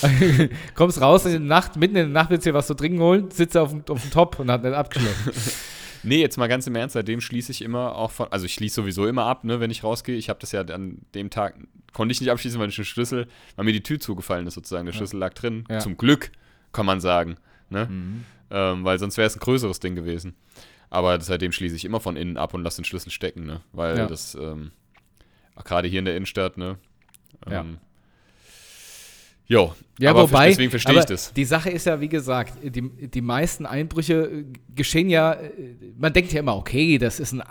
[0.74, 3.00] Kommst raus in der Nacht, mitten in der Nacht willst du dir was zu trinken
[3.00, 5.32] holen, sitzt er auf dem, auf dem Top und hat nicht abgeschlossen.
[6.02, 8.74] Nee, jetzt mal ganz im Ernst, seitdem schließe ich immer auch von, also ich schließe
[8.74, 10.16] sowieso immer ab, ne, wenn ich rausgehe.
[10.16, 11.54] Ich habe das ja an dem Tag,
[11.94, 14.84] konnte ich nicht abschließen, weil ich den Schlüssel, weil mir die Tür zugefallen ist sozusagen.
[14.84, 15.64] Der Schlüssel lag drin.
[15.70, 15.78] Ja.
[15.78, 16.30] Zum Glück,
[16.72, 17.36] kann man sagen.
[17.70, 17.86] Ne?
[17.86, 18.24] Mhm.
[18.50, 20.34] Ähm, weil sonst wäre es ein größeres Ding gewesen.
[20.90, 23.60] Aber seitdem schließe ich immer von innen ab und lasse den Schlüssel stecken, ne?
[23.72, 24.06] Weil Ja.
[24.06, 24.70] das, ähm,
[25.56, 26.78] auch gerade hier in der Innenstadt, ne?
[27.50, 27.60] Ja.
[27.60, 27.78] Ähm,
[29.48, 31.32] Jo, Ja, aber wobei, deswegen verstehe ich das.
[31.32, 34.44] Die Sache ist ja, wie gesagt, die, die meisten Einbrüche äh,
[34.74, 35.50] geschehen ja, äh,
[35.96, 37.44] man denkt ja immer, okay, das ist ein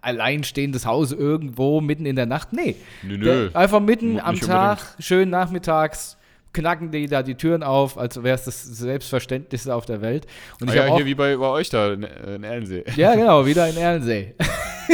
[0.00, 2.52] alleinstehendes Haus irgendwo mitten in der Nacht.
[2.52, 3.24] Nee, Nö, nö.
[3.50, 4.48] Der, einfach mitten Nicht am unbedingt.
[4.52, 6.16] Tag, schön nachmittags,
[6.52, 10.26] knacken die da die Türen auf, als wäre es das Selbstverständlichste auf der Welt.
[10.60, 12.84] Und Ah ja, hier wie bei, bei euch da in, in Erlensee.
[12.96, 14.34] Ja, genau, wieder in Erlensee.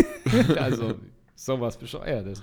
[0.58, 0.94] also,
[1.34, 2.42] sowas Bescheuertes.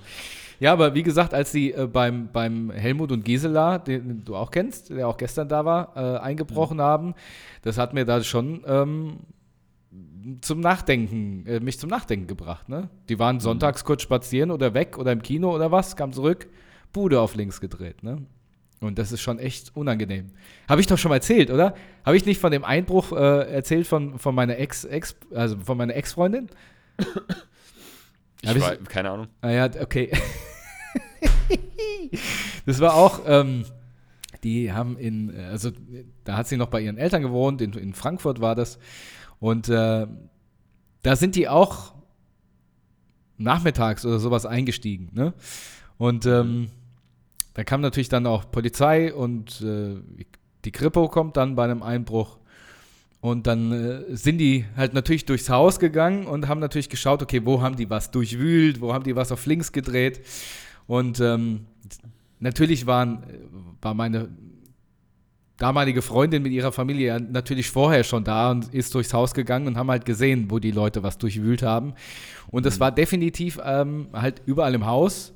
[0.60, 4.50] Ja, aber wie gesagt, als sie äh, beim, beim Helmut und Gisela, den du auch
[4.50, 7.14] kennst, der auch gestern da war, äh, eingebrochen haben,
[7.62, 9.18] das hat mir da schon ähm,
[10.40, 12.68] zum Nachdenken, äh, mich zum Nachdenken gebracht.
[12.68, 12.88] Ne?
[13.08, 16.48] Die waren sonntags kurz spazieren oder weg oder im Kino oder was, kam zurück,
[16.92, 18.02] Bude auf links gedreht.
[18.02, 18.22] Ne?
[18.84, 20.30] Und das ist schon echt unangenehm.
[20.68, 21.74] Habe ich doch schon mal erzählt, oder?
[22.04, 25.76] Habe ich nicht von dem Einbruch äh, erzählt von, von meiner Ex, Ex, also von
[25.76, 26.48] meiner Ex-Freundin?
[28.42, 29.28] Ich war, keine Ahnung.
[29.40, 30.10] Ah ja, okay.
[32.66, 33.64] das war auch, ähm,
[34.42, 35.70] die haben in, also
[36.24, 38.78] da hat sie noch bei ihren Eltern gewohnt, in, in Frankfurt war das.
[39.40, 40.06] Und äh,
[41.02, 41.94] da sind die auch
[43.38, 45.10] nachmittags oder sowas eingestiegen.
[45.12, 45.32] Ne?
[45.96, 46.70] Und ähm,
[47.54, 49.96] da kam natürlich dann auch Polizei und äh,
[50.64, 52.38] die Kripo kommt dann bei einem Einbruch.
[53.20, 57.40] Und dann äh, sind die halt natürlich durchs Haus gegangen und haben natürlich geschaut, okay,
[57.44, 60.20] wo haben die was durchwühlt, wo haben die was auf links gedreht.
[60.86, 61.66] Und ähm,
[62.40, 63.24] natürlich waren,
[63.80, 64.28] war meine
[65.56, 69.68] damalige Freundin mit ihrer Familie ja natürlich vorher schon da und ist durchs Haus gegangen
[69.68, 71.94] und haben halt gesehen, wo die Leute was durchwühlt haben.
[72.50, 75.32] Und es war definitiv ähm, halt überall im Haus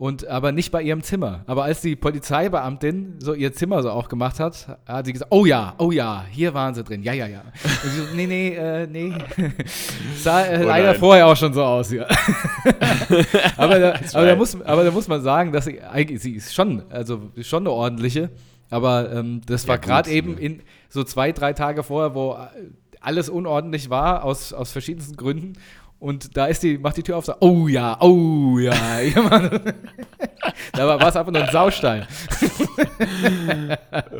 [0.00, 1.44] und aber nicht bei ihrem Zimmer.
[1.46, 5.74] Aber als die Polizeibeamtin so ihr Zimmer so aufgemacht hat, hat sie gesagt, oh ja,
[5.76, 7.42] oh ja, hier waren sie drin, ja, ja, ja.
[7.62, 9.12] Und sie so, nee, nee, äh, nee.
[10.16, 12.06] Sah äh, Oh leider vorher auch schon so aus, ja.
[13.58, 16.54] aber, da, aber, da muss, aber da muss man sagen, dass sie, eigentlich, sie ist
[16.54, 18.30] schon, also schon eine ordentliche,
[18.70, 22.70] aber ähm, das war gut, gerade eben in so zwei, drei Tage vorher, wo äh,
[23.00, 25.54] alles unordentlich war, aus, aus verschiedensten Gründen.
[26.00, 29.00] Und da ist die, macht die Tür auf, sagt, oh ja, oh ja.
[29.00, 29.62] jemand-
[30.72, 32.06] da war es einfach nur ein Saustein.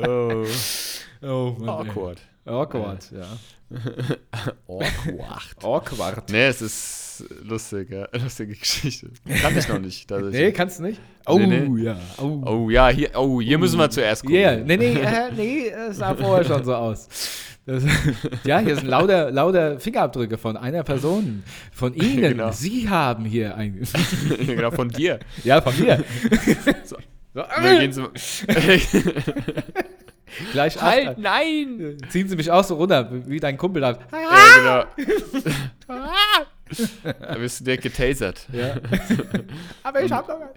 [0.07, 0.45] Oh.
[1.23, 1.91] Oh, Mann, ey.
[1.91, 2.19] Awkward.
[2.47, 3.27] Awkward, ja.
[4.69, 5.65] Awkward.
[5.65, 6.31] Awkward.
[6.31, 8.09] Nee, es ist lustig, ja.
[8.13, 9.11] lustige Geschichte.
[9.43, 10.11] Kann ich noch nicht.
[10.11, 11.01] Nee, kannst du nicht?
[11.27, 11.83] Oh, Nee, nee.
[11.83, 11.97] ja.
[12.19, 14.37] Oh, Oh ja, hier, oh, hier müssen wir zuerst gucken.
[14.37, 14.57] Yeah.
[14.57, 17.09] Nee, nee, äh, nee, es sah vorher schon so aus.
[17.71, 17.85] Das,
[18.45, 21.45] ja, hier sind lauter, lauter Fingerabdrücke von einer Person.
[21.73, 22.33] Von Ihnen.
[22.33, 22.51] Genau.
[22.51, 23.87] Sie haben hier ein.
[24.47, 25.21] genau, von dir.
[25.45, 26.03] ja, von mir.
[26.85, 26.97] So.
[27.33, 28.03] So, dann gehen sie,
[30.51, 31.21] gleich halt, after.
[31.21, 31.97] nein!
[32.09, 34.01] Ziehen Sie mich auch so runter, wie dein Kumpel hat.
[34.11, 34.85] Ja,
[35.87, 36.45] genau.
[37.21, 38.49] da wirst du direkt getasert.
[38.53, 38.75] Ja.
[39.85, 40.51] Aber ich hab noch mal.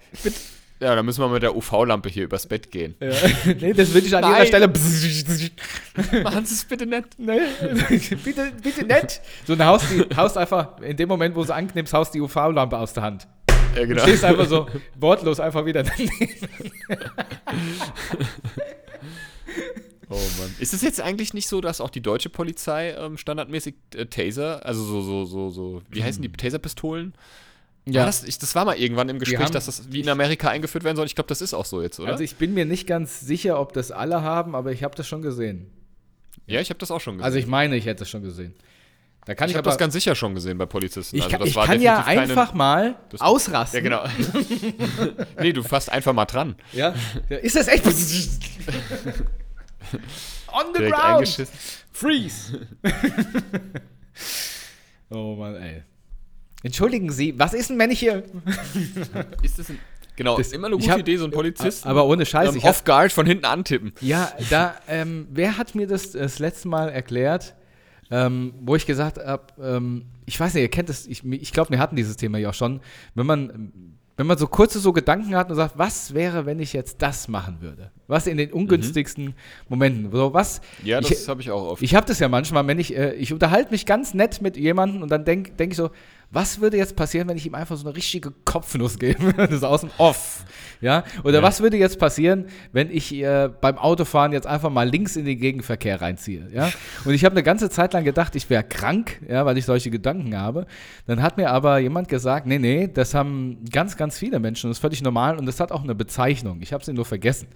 [0.84, 2.96] Ja, dann müssen wir mit der UV-Lampe hier übers Bett gehen.
[3.00, 3.12] Ja.
[3.62, 4.34] Nee, das würde ich an Nein.
[4.34, 4.68] jeder Stelle.
[6.24, 7.18] Machen Sie es bitte nicht.
[7.18, 7.40] Nee,
[8.24, 9.22] bitte, bitte nicht.
[9.48, 12.78] So, dann haust, die, haust einfach, in dem Moment, wo du anknippst, haust die UV-Lampe
[12.78, 13.28] aus der Hand.
[13.76, 14.02] Ja, Du genau.
[14.02, 14.68] stehst einfach so
[15.00, 16.12] wortlos einfach wieder daneben.
[20.10, 20.54] Oh Mann.
[20.60, 24.66] Ist es jetzt eigentlich nicht so, dass auch die deutsche Polizei ähm, standardmäßig äh, Taser,
[24.66, 27.14] also so, so, so, so, wie heißen die Taserpistolen?
[27.86, 30.48] War das, ich, das war mal irgendwann im Gespräch, haben- dass das wie in Amerika
[30.50, 31.06] eingeführt werden soll.
[31.06, 32.12] Ich glaube, das ist auch so jetzt, oder?
[32.12, 35.06] Also ich bin mir nicht ganz sicher, ob das alle haben, aber ich habe das
[35.08, 35.70] schon gesehen.
[36.48, 37.26] ja, ich habe das auch schon gesehen.
[37.26, 38.54] Also ich meine, ich hätte es schon gesehen.
[39.26, 41.16] Da kann ich ich, habe das ganz sicher schon gesehen bei Polizisten.
[41.16, 43.84] ich also kann, das ich war kann ja keine- einfach mal das- ausrasten.
[43.84, 44.06] Ja, genau.
[45.40, 46.56] nee, du fasst einfach mal dran.
[46.74, 46.94] Ja?
[47.30, 47.86] Ja, Ist das echt?
[47.86, 47.94] On
[50.74, 51.48] the Direkt ground.
[51.92, 52.68] Freeze.
[55.10, 55.84] oh Mann, ey.
[56.64, 58.24] Entschuldigen Sie, was ist denn, wenn ich hier.
[59.44, 59.80] Ist das ein,
[60.16, 62.56] genau, Das- ist immer eine gute hab- Idee, so einen Polizisten Aber ohne Scheiß, ähm,
[62.58, 63.92] ich hab, off guard von hinten antippen.
[64.02, 67.54] Ja, da, ähm, wer hat mir das das letzte Mal erklärt,
[68.10, 71.72] ähm, wo ich gesagt habe, ähm, ich weiß nicht, ihr kennt das, ich, ich glaube,
[71.72, 72.80] wir hatten dieses Thema ja auch schon,
[73.16, 73.72] wenn man,
[74.16, 77.28] wenn man so kurze so Gedanken hat und sagt, was wäre, wenn ich jetzt das
[77.28, 77.92] machen würde?
[78.08, 79.34] Was in den ungünstigsten
[79.68, 80.12] Momenten?
[80.12, 80.62] So, was?
[80.84, 81.82] Ja, das habe ich auch oft.
[81.82, 85.02] ich habe das ja manchmal, wenn ich, äh, ich unterhalte mich ganz nett mit jemandem
[85.02, 85.90] und dann denke denk ich so,
[86.34, 89.34] was würde jetzt passieren, wenn ich ihm einfach so eine richtige Kopfnuss gebe?
[89.38, 90.44] das ist aus dem Off.
[90.82, 91.04] Ja?
[91.24, 91.44] Oder Ja.
[91.44, 95.40] was würde jetzt passieren, wenn ich äh, beim Autofahren jetzt einfach mal links in den
[95.40, 96.50] Gegenverkehr reinziehe?
[96.52, 96.72] Ja?
[97.06, 99.92] Und ich habe eine ganze Zeit lang gedacht, ich wäre krank, ja, weil ich solche
[99.92, 100.66] Gedanken habe.
[101.06, 104.70] Dann hat mir aber jemand gesagt, nee, nee, das haben ganz, ganz viele Menschen.
[104.70, 106.60] Das ist völlig normal und das hat auch eine Bezeichnung.
[106.62, 107.48] Ich habe sie nur vergessen.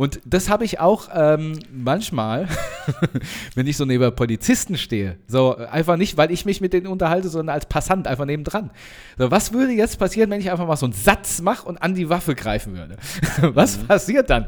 [0.00, 2.48] Und das habe ich auch ähm, manchmal,
[3.54, 5.18] wenn ich so neben Polizisten stehe.
[5.26, 8.70] So äh, einfach nicht, weil ich mich mit denen unterhalte, sondern als Passant einfach nebendran.
[9.18, 11.94] So, was würde jetzt passieren, wenn ich einfach mal so einen Satz mache und an
[11.94, 12.96] die Waffe greifen würde?
[13.54, 13.86] was Mhm.
[13.88, 14.46] passiert dann?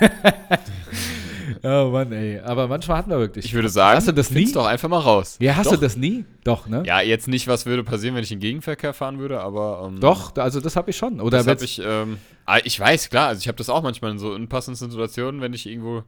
[1.62, 2.40] oh Mann, ey.
[2.40, 3.44] Aber manchmal hatten wir wirklich.
[3.44, 4.50] Ich würde sagen, hast du das nie?
[4.52, 5.36] doch einfach mal raus.
[5.40, 5.74] Ja, hast doch.
[5.74, 6.24] du das nie?
[6.44, 6.82] Doch, ne?
[6.86, 9.84] Ja, jetzt nicht, was würde passieren, wenn ich in Gegenverkehr fahren würde, aber.
[9.86, 11.20] Ähm, Doch, also das habe ich schon.
[11.20, 14.10] Oder Das habe ich, ähm, ah, ich weiß, klar, also ich habe das auch manchmal
[14.12, 16.04] in so unpassenden Situationen, wenn ich irgendwo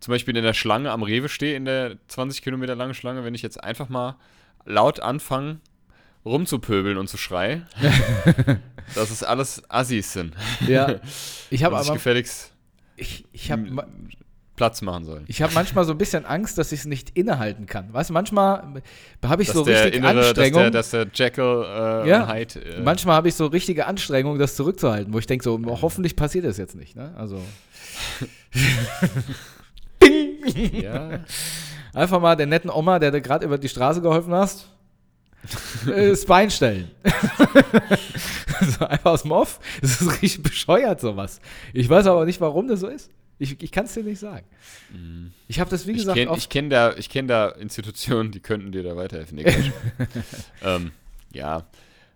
[0.00, 3.34] zum Beispiel in der Schlange am Rewe stehe, in der 20 Kilometer langen Schlange, wenn
[3.34, 4.16] ich jetzt einfach mal
[4.64, 5.60] laut anfange,
[6.24, 7.66] rumzupöbeln und zu schreien,
[8.94, 10.34] dass es alles Assis sind.
[10.66, 10.96] ja.
[11.50, 11.94] Ich habe aber.
[11.94, 12.52] gefälligst
[12.96, 13.86] Ich, ich habe
[14.56, 15.24] Platz machen sollen.
[15.28, 17.92] Ich habe manchmal so ein bisschen Angst, dass ich es nicht innehalten kann.
[17.92, 18.82] Weißt du, manchmal
[19.24, 20.62] habe ich Dass so richtig innere, dass Anstrengung.
[20.62, 22.32] der, dass der Jekyll äh, Ja.
[22.32, 22.60] Hyde.
[22.64, 26.44] Äh, manchmal habe ich so richtige Anstrengung, das zurückzuhalten, wo ich denke, so, hoffentlich passiert
[26.46, 26.96] das jetzt nicht.
[26.96, 27.14] Ne?
[27.16, 27.40] Also
[30.72, 31.20] ja.
[31.92, 34.68] einfach mal der netten Oma, der dir gerade über die Straße geholfen hast,
[35.86, 36.90] äh, das Bein stellen.
[38.78, 39.60] so einfach aus dem Off.
[39.80, 41.40] Das ist richtig bescheuert, sowas.
[41.72, 43.10] Ich weiß aber nicht, warum das so ist.
[43.38, 44.46] Ich, ich kann es dir nicht sagen.
[45.46, 46.48] Ich habe das, wie Ich gesagt, kenne oft.
[46.50, 49.38] kenn da, ich kenn da Institutionen, die könnten dir da weiterhelfen.
[50.62, 50.92] Ähm,
[51.32, 51.66] ja,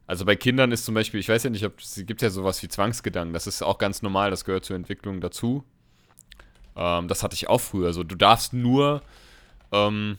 [0.07, 2.63] also bei Kindern ist zum Beispiel, ich weiß ja nicht, ob es gibt ja sowas
[2.63, 3.33] wie Zwangsgedanken.
[3.35, 5.63] Das ist auch ganz normal, das gehört zur Entwicklung dazu.
[6.75, 7.93] Ähm, das hatte ich auch früher.
[7.93, 9.03] So, du darfst nur
[9.73, 10.19] ähm,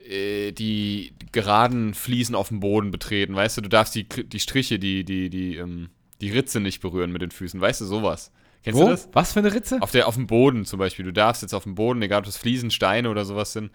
[0.00, 3.60] äh, die geraden Fliesen auf dem Boden betreten, weißt du?
[3.60, 5.90] Du darfst die, die Striche, die, die, die, ähm,
[6.20, 8.32] die Ritze nicht berühren mit den Füßen, weißt du, sowas.
[8.62, 8.84] Kennst Wo?
[8.84, 9.08] du das?
[9.12, 9.78] Was für eine Ritze?
[9.80, 11.04] Auf, der, auf dem Boden zum Beispiel.
[11.04, 13.70] Du darfst jetzt auf dem Boden, egal ob das Fliesen, Steine oder sowas sind,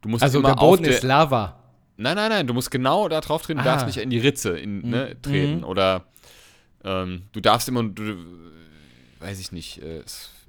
[0.00, 1.60] du musst Also immer der Boden ist Lava.
[1.96, 3.72] Nein, nein, nein, du musst genau da drauf treten, du Ah.
[3.72, 5.58] darfst nicht in die Ritze in, ne, treten.
[5.58, 5.64] Mhm.
[5.64, 6.04] Oder
[6.82, 8.16] ähm, du darfst immer, du,
[9.20, 10.02] weiß ich nicht, äh,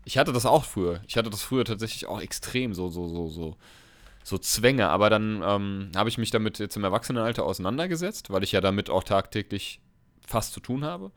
[0.04, 1.02] ich hatte das auch früher.
[1.08, 3.58] Ich hatte das früher tatsächlich auch extrem, so, so, so, so,
[4.24, 4.90] so Zwänge.
[4.90, 8.90] Aber dann ähm, habe ich mich damit jetzt im Erwachsenenalter auseinandergesetzt, weil ich ja damit
[8.90, 9.80] auch tagtäglich
[10.28, 11.12] fast zu tun habe.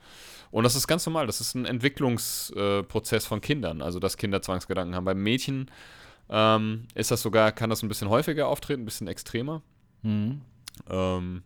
[0.51, 4.95] Und das ist ganz normal, das ist ein Entwicklungsprozess von Kindern, also dass Kinder Zwangsgedanken
[4.95, 5.05] haben.
[5.05, 5.71] Beim Mädchen
[6.31, 9.63] ähm, ist das sogar, kann das ein bisschen häufiger auftreten, ein bisschen extremer.
[10.03, 10.43] Mhm.
[10.89, 11.43] Ähm,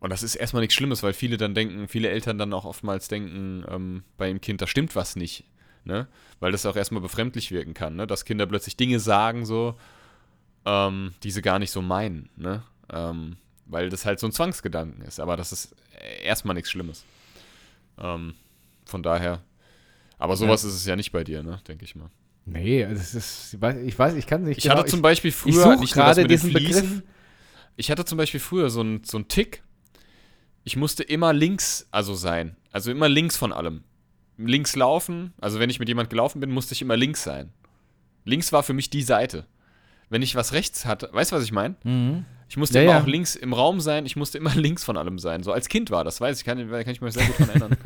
[0.00, 3.08] und das ist erstmal nichts Schlimmes, weil viele dann denken, viele Eltern dann auch oftmals
[3.08, 5.44] denken, ähm, bei dem Kind, da stimmt was nicht.
[5.84, 6.06] Ne?
[6.40, 8.06] Weil das auch erstmal befremdlich wirken kann, ne?
[8.06, 9.76] dass Kinder plötzlich Dinge sagen, so,
[10.64, 12.28] ähm, die sie gar nicht so meinen.
[12.36, 12.62] Ne?
[12.92, 13.36] Ähm,
[13.68, 15.20] weil das halt so ein Zwangsgedanken ist.
[15.20, 15.76] Aber das ist
[16.22, 17.04] erstmal nichts Schlimmes.
[17.98, 18.34] Ähm,
[18.84, 19.42] von daher.
[20.18, 20.68] Aber sowas ja.
[20.68, 21.60] ist es ja nicht bei dir, ne?
[21.68, 22.10] denke ich mal.
[22.44, 24.58] Nee, das ist, ich weiß, ich, weiß, ich kann nicht.
[24.58, 27.02] Ich genau, hatte zum Beispiel früher ich nicht gerade diesen Begriff.
[27.76, 29.62] Ich hatte zum Beispiel früher so einen so Tick.
[30.64, 32.56] Ich musste immer links also sein.
[32.72, 33.84] Also immer links von allem.
[34.38, 35.34] Links laufen.
[35.40, 37.52] Also wenn ich mit jemand gelaufen bin, musste ich immer links sein.
[38.24, 39.46] Links war für mich die Seite.
[40.08, 41.76] Wenn ich was rechts hatte, weißt du, was ich meine?
[41.84, 42.24] Mhm.
[42.48, 43.02] Ich musste ja, immer ja.
[43.02, 45.42] auch links im Raum sein, ich musste immer links von allem sein.
[45.42, 47.78] So als Kind war das, weiß ich, kann, kann ich mich sehr gut daran erinnern.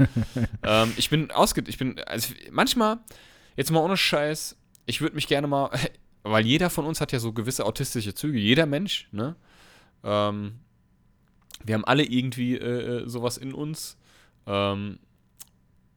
[0.62, 1.64] ähm, ich bin ausge...
[1.66, 1.98] Ich bin...
[2.06, 2.98] Also manchmal,
[3.56, 4.56] jetzt mal ohne Scheiß,
[4.86, 5.70] ich würde mich gerne mal...
[6.24, 9.34] Weil jeder von uns hat ja so gewisse autistische Züge, jeder Mensch, ne?
[10.04, 10.60] Ähm,
[11.64, 13.96] wir haben alle irgendwie äh, äh sowas in uns.
[14.46, 15.00] Ähm,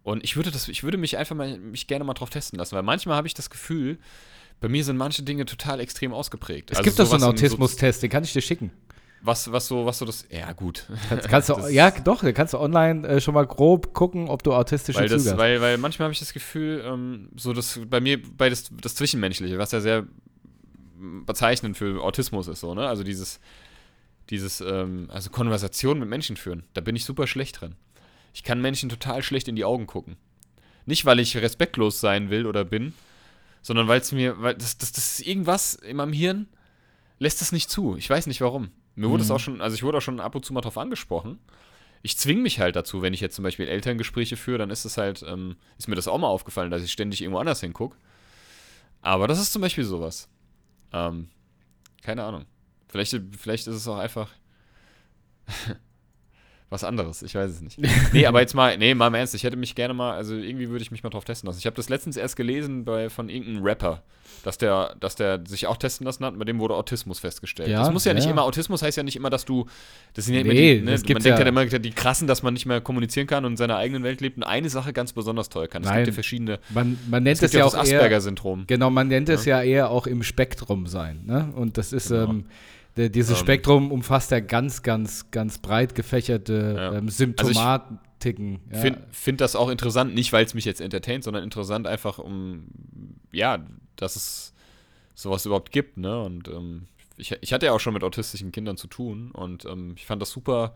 [0.02, 2.76] und ich würde das, ich würde mich einfach mal mich gerne mal drauf testen lassen,
[2.76, 4.00] weil manchmal habe ich das Gefühl,
[4.62, 6.72] bei mir sind manche Dinge total extrem ausgeprägt.
[6.72, 8.72] Es also gibt doch so einen Autismus-Test, den kann ich dir schicken.
[9.22, 10.86] Was, was so, was so das, ja gut.
[11.10, 14.44] Kannst, kannst du, ja doch, den kannst du online äh, schon mal grob gucken, ob
[14.44, 15.40] du autistische weil Züge das, hast.
[15.40, 18.94] Weil, weil manchmal habe ich das Gefühl, ähm, so das bei mir, bei das, das
[18.94, 20.06] Zwischenmenschliche, was ja sehr
[21.26, 22.88] bezeichnend für Autismus ist, so, ne?
[22.88, 23.40] Also dieses,
[24.30, 27.76] dieses, ähm, also Konversation mit Menschen führen, da bin ich super schlecht drin.
[28.32, 30.18] Ich kann Menschen total schlecht in die Augen gucken.
[30.86, 32.94] Nicht, weil ich respektlos sein will oder bin,
[33.66, 36.46] sondern weil es mir, weil das, das, das ist irgendwas in meinem Hirn
[37.18, 37.96] lässt es nicht zu.
[37.98, 38.70] Ich weiß nicht warum.
[38.94, 39.36] Mir wurde es mhm.
[39.36, 41.40] auch schon, also ich wurde auch schon ab und zu mal drauf angesprochen.
[42.04, 45.00] Ich zwinge mich halt dazu, wenn ich jetzt zum Beispiel Elterngespräche führe, dann ist es
[45.00, 47.98] halt, ähm, ist mir das auch mal aufgefallen, dass ich ständig irgendwo anders hingucke.
[49.02, 50.30] Aber das ist zum Beispiel sowas.
[50.94, 51.30] Ähm,
[52.04, 52.46] keine Ahnung.
[52.88, 54.30] Vielleicht, vielleicht ist es auch einfach
[56.70, 57.22] was anderes.
[57.22, 57.80] Ich weiß es nicht.
[58.14, 60.70] nee, aber jetzt mal, nee, mal im Ernst, ich hätte mich gerne mal, also irgendwie
[60.70, 61.60] würde ich mich mal drauf testen lassen.
[61.60, 64.02] Ich habe das letztens erst gelesen bei, von irgendeinem Rapper,
[64.44, 67.70] dass der, dass der sich auch testen lassen hat, bei dem wurde Autismus festgestellt.
[67.70, 69.68] Ja, das muss ja, ja, nicht immer, Autismus heißt ja nicht immer, dass du,
[70.16, 72.54] das sind ja nee, immer die, ne, man denkt ja immer, die krassen, dass man
[72.54, 75.50] nicht mehr kommunizieren kann und in seiner eigenen Welt lebt und eine Sache ganz besonders
[75.50, 75.84] toll kann.
[75.84, 78.66] Es Nein, gibt ja verschiedene, man, man nennt es, ja auch das Asperger-Syndrom.
[78.66, 81.52] Genau, man nennt es ja eher auch im Spektrum sein, ne?
[81.56, 82.30] Und das ist, genau.
[82.30, 82.46] ähm,
[82.98, 86.94] der, dieses ähm, Spektrum umfasst ja ganz, ganz, ganz breit gefächerte ja.
[86.94, 88.60] ähm, Symptomatiken.
[88.70, 89.06] Also ich finde ja.
[89.12, 92.68] find das auch interessant, nicht weil es mich jetzt entertaint, sondern interessant einfach um,
[93.32, 93.66] ja,
[93.96, 94.54] dass es
[95.14, 96.22] sowas überhaupt gibt, ne?
[96.22, 96.88] Und ähm,
[97.18, 100.22] ich, ich hatte ja auch schon mit autistischen Kindern zu tun und ähm, ich fand
[100.22, 100.76] das super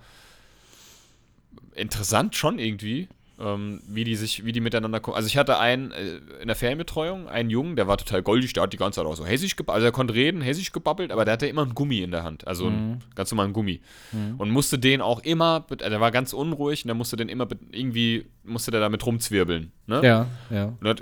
[1.73, 3.09] interessant schon irgendwie,
[3.39, 5.15] ähm, wie die sich, wie die miteinander kommen.
[5.15, 8.63] Also ich hatte einen äh, in der Ferienbetreuung, einen Jungen, der war total goldig, der
[8.63, 11.25] hat die ganze Zeit auch so hessisch gebabbelt, also er konnte reden, hessisch gebabbelt, aber
[11.25, 12.75] der hatte immer einen Gummi in der Hand, also mhm.
[12.75, 13.81] einen ganz normalen Gummi.
[14.11, 14.35] Mhm.
[14.37, 17.47] Und musste den auch immer, äh, der war ganz unruhig und der musste den immer
[17.71, 19.71] irgendwie, musste der damit rumzwirbeln.
[19.87, 20.01] Ne?
[20.03, 20.65] Ja, ja.
[20.65, 20.97] Und dann,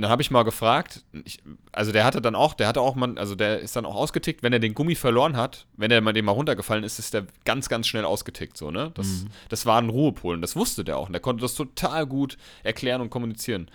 [0.00, 3.18] dann habe ich mal gefragt, ich, also der hatte dann auch, der hatte auch mal,
[3.18, 6.12] also der ist dann auch ausgetickt, wenn er den Gummi verloren hat, wenn er mal
[6.12, 8.90] dem mal runtergefallen ist, ist der ganz, ganz schnell ausgetickt, so, ne?
[8.94, 9.28] Das, mhm.
[9.48, 12.36] das war ein Ruhepol und das wusste der auch und der konnte das total gut
[12.62, 13.70] erklären und kommunizieren.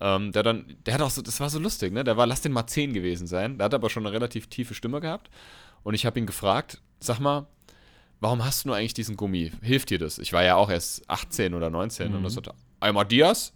[0.00, 2.04] Ähm, der dann, der hat auch so, das war so lustig, ne?
[2.04, 4.74] Der war, lass den mal 10 gewesen sein, der hat aber schon eine relativ tiefe
[4.74, 5.30] Stimme gehabt
[5.82, 7.46] und ich habe ihn gefragt, sag mal,
[8.20, 9.52] warum hast du nur eigentlich diesen Gummi?
[9.62, 10.18] Hilft dir das?
[10.18, 12.16] Ich war ja auch erst 18 oder 19 mhm.
[12.16, 13.52] und das hat, einmal Dias,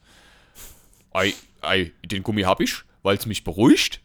[1.12, 4.00] ei, ei, den Gummi hab ich weil es mich beruhigt.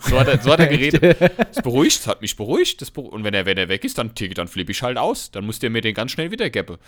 [0.00, 1.02] so, hat er, so hat er geredet.
[1.50, 2.78] Es beruhigt, es hat mich beruhigt.
[2.92, 3.12] Beruhigt.
[3.12, 5.30] Und wenn er, wenn er weg ist, dann, dann flippe ich halt aus.
[5.30, 6.78] Dann muss der mir den ganz schnell wieder gäppe.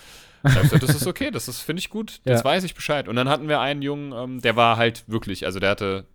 [0.43, 2.45] Das ist okay, das finde ich gut, das ja.
[2.45, 3.09] weiß ich Bescheid.
[3.09, 6.07] Und dann hatten wir einen Jungen, ähm, der war halt wirklich, also der hatte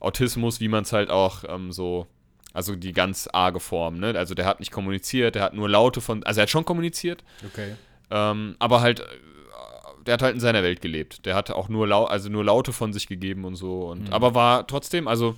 [0.00, 2.06] Autismus, wie man es halt auch ähm, so,
[2.52, 4.14] also die ganz arge Form, ne?
[4.16, 7.24] Also der hat nicht kommuniziert, der hat nur Laute von, also er hat schon kommuniziert.
[7.46, 7.74] Okay.
[8.10, 9.04] Ähm, aber halt
[10.08, 11.26] der hat halt in seiner Welt gelebt.
[11.26, 13.90] Der hatte auch nur, Lau also nur Laute von sich gegeben und so.
[13.90, 14.12] Und, mhm.
[14.12, 15.36] Aber war trotzdem, also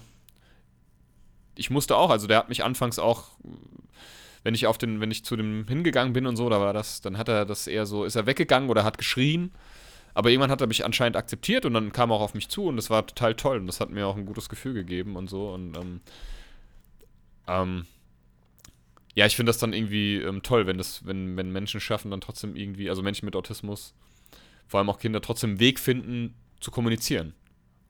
[1.56, 3.32] ich musste auch, also der hat mich anfangs auch,
[4.44, 7.00] wenn ich auf den, wenn ich zu dem hingegangen bin und so, da war das,
[7.00, 9.50] dann hat er das eher so, ist er weggegangen oder hat geschrien.
[10.14, 12.66] Aber irgendwann hat er mich anscheinend akzeptiert und dann kam er auch auf mich zu
[12.66, 15.28] und das war total toll und das hat mir auch ein gutes Gefühl gegeben und
[15.28, 15.50] so.
[15.50, 16.00] Und ähm,
[17.46, 17.86] ähm,
[19.14, 22.20] ja, ich finde das dann irgendwie ähm, toll, wenn das, wenn, wenn Menschen schaffen, dann
[22.20, 23.94] trotzdem irgendwie, also Menschen mit Autismus,
[24.66, 27.34] vor allem auch Kinder trotzdem einen Weg finden zu kommunizieren.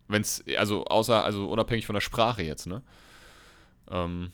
[0.09, 2.83] Wenn es, also außer, also unabhängig von der Sprache jetzt, ne?
[3.91, 4.33] Ähm,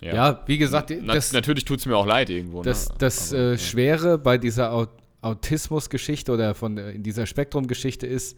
[0.00, 0.14] ja.
[0.14, 0.42] ja.
[0.46, 2.62] wie gesagt, Na, das, natürlich tut es mir auch leid irgendwo.
[2.62, 2.94] Das, ne?
[2.98, 8.36] das Aber, äh, Schwere bei dieser Aut Autismus-Geschichte oder von äh, in dieser Spektrum-Geschichte ist,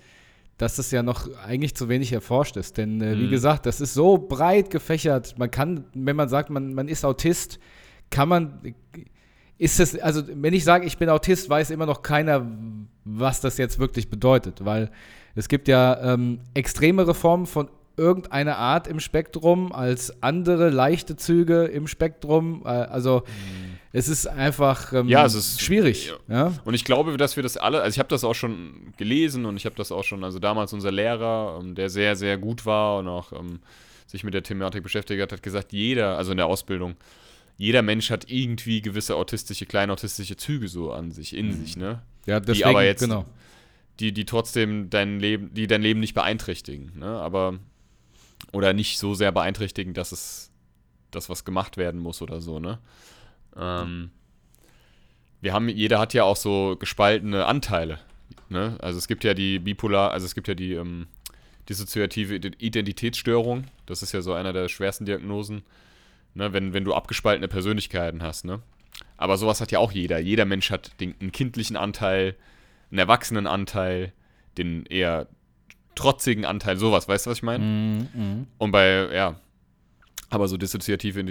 [0.58, 2.76] dass es ja noch eigentlich zu wenig erforscht ist.
[2.76, 3.20] Denn äh, mhm.
[3.20, 5.38] wie gesagt, das ist so breit gefächert.
[5.38, 7.58] Man kann, wenn man sagt, man, man ist Autist,
[8.10, 8.74] kann man
[9.56, 12.46] ist es, also wenn ich sage, ich bin Autist, weiß immer noch keiner,
[13.04, 14.90] was das jetzt wirklich bedeutet, weil
[15.34, 21.64] es gibt ja ähm, extremere Formen von irgendeiner Art im Spektrum als andere leichte Züge
[21.64, 22.62] im Spektrum.
[22.64, 23.73] Äh, also mhm.
[23.96, 26.12] Es ist einfach ähm, ja, es ist schwierig.
[26.26, 26.52] Ja.
[26.64, 29.56] Und ich glaube, dass wir das alle, also ich habe das auch schon gelesen und
[29.56, 32.98] ich habe das auch schon, also damals unser Lehrer, ähm, der sehr, sehr gut war
[32.98, 33.60] und auch ähm,
[34.08, 36.96] sich mit der Thematik beschäftigt hat, hat gesagt, jeder, also in der Ausbildung,
[37.56, 41.52] jeder Mensch hat irgendwie gewisse autistische, kleine autistische Züge so an sich, in mhm.
[41.52, 42.02] sich, ne?
[42.26, 43.26] Ja, deswegen, die aber jetzt, genau.
[44.00, 47.06] die, die trotzdem dein Leben, die dein Leben nicht beeinträchtigen, ne?
[47.06, 47.60] Aber
[48.50, 50.50] oder nicht so sehr beeinträchtigen, dass es
[51.12, 52.80] das was gemacht werden muss oder so, ne?
[53.56, 54.10] Ähm,
[55.40, 57.98] wir haben, jeder hat ja auch so gespaltene Anteile.
[58.48, 58.76] Ne?
[58.80, 61.06] Also es gibt ja die bipolar, also es gibt ja die ähm,
[61.68, 63.64] dissoziative Identitätsstörung.
[63.86, 65.62] Das ist ja so einer der schwersten Diagnosen,
[66.34, 66.52] ne?
[66.52, 68.44] wenn, wenn du abgespaltene Persönlichkeiten hast.
[68.44, 68.60] Ne?
[69.16, 70.18] Aber sowas hat ja auch jeder.
[70.18, 72.36] Jeder Mensch hat den, einen kindlichen Anteil,
[72.90, 74.12] einen erwachsenen Anteil,
[74.56, 75.26] den eher
[75.94, 77.64] trotzigen Anteil, sowas, weißt du, was ich meine?
[77.64, 78.46] Mm, mm.
[78.58, 79.36] Und bei, ja,
[80.30, 81.24] aber so dissoziative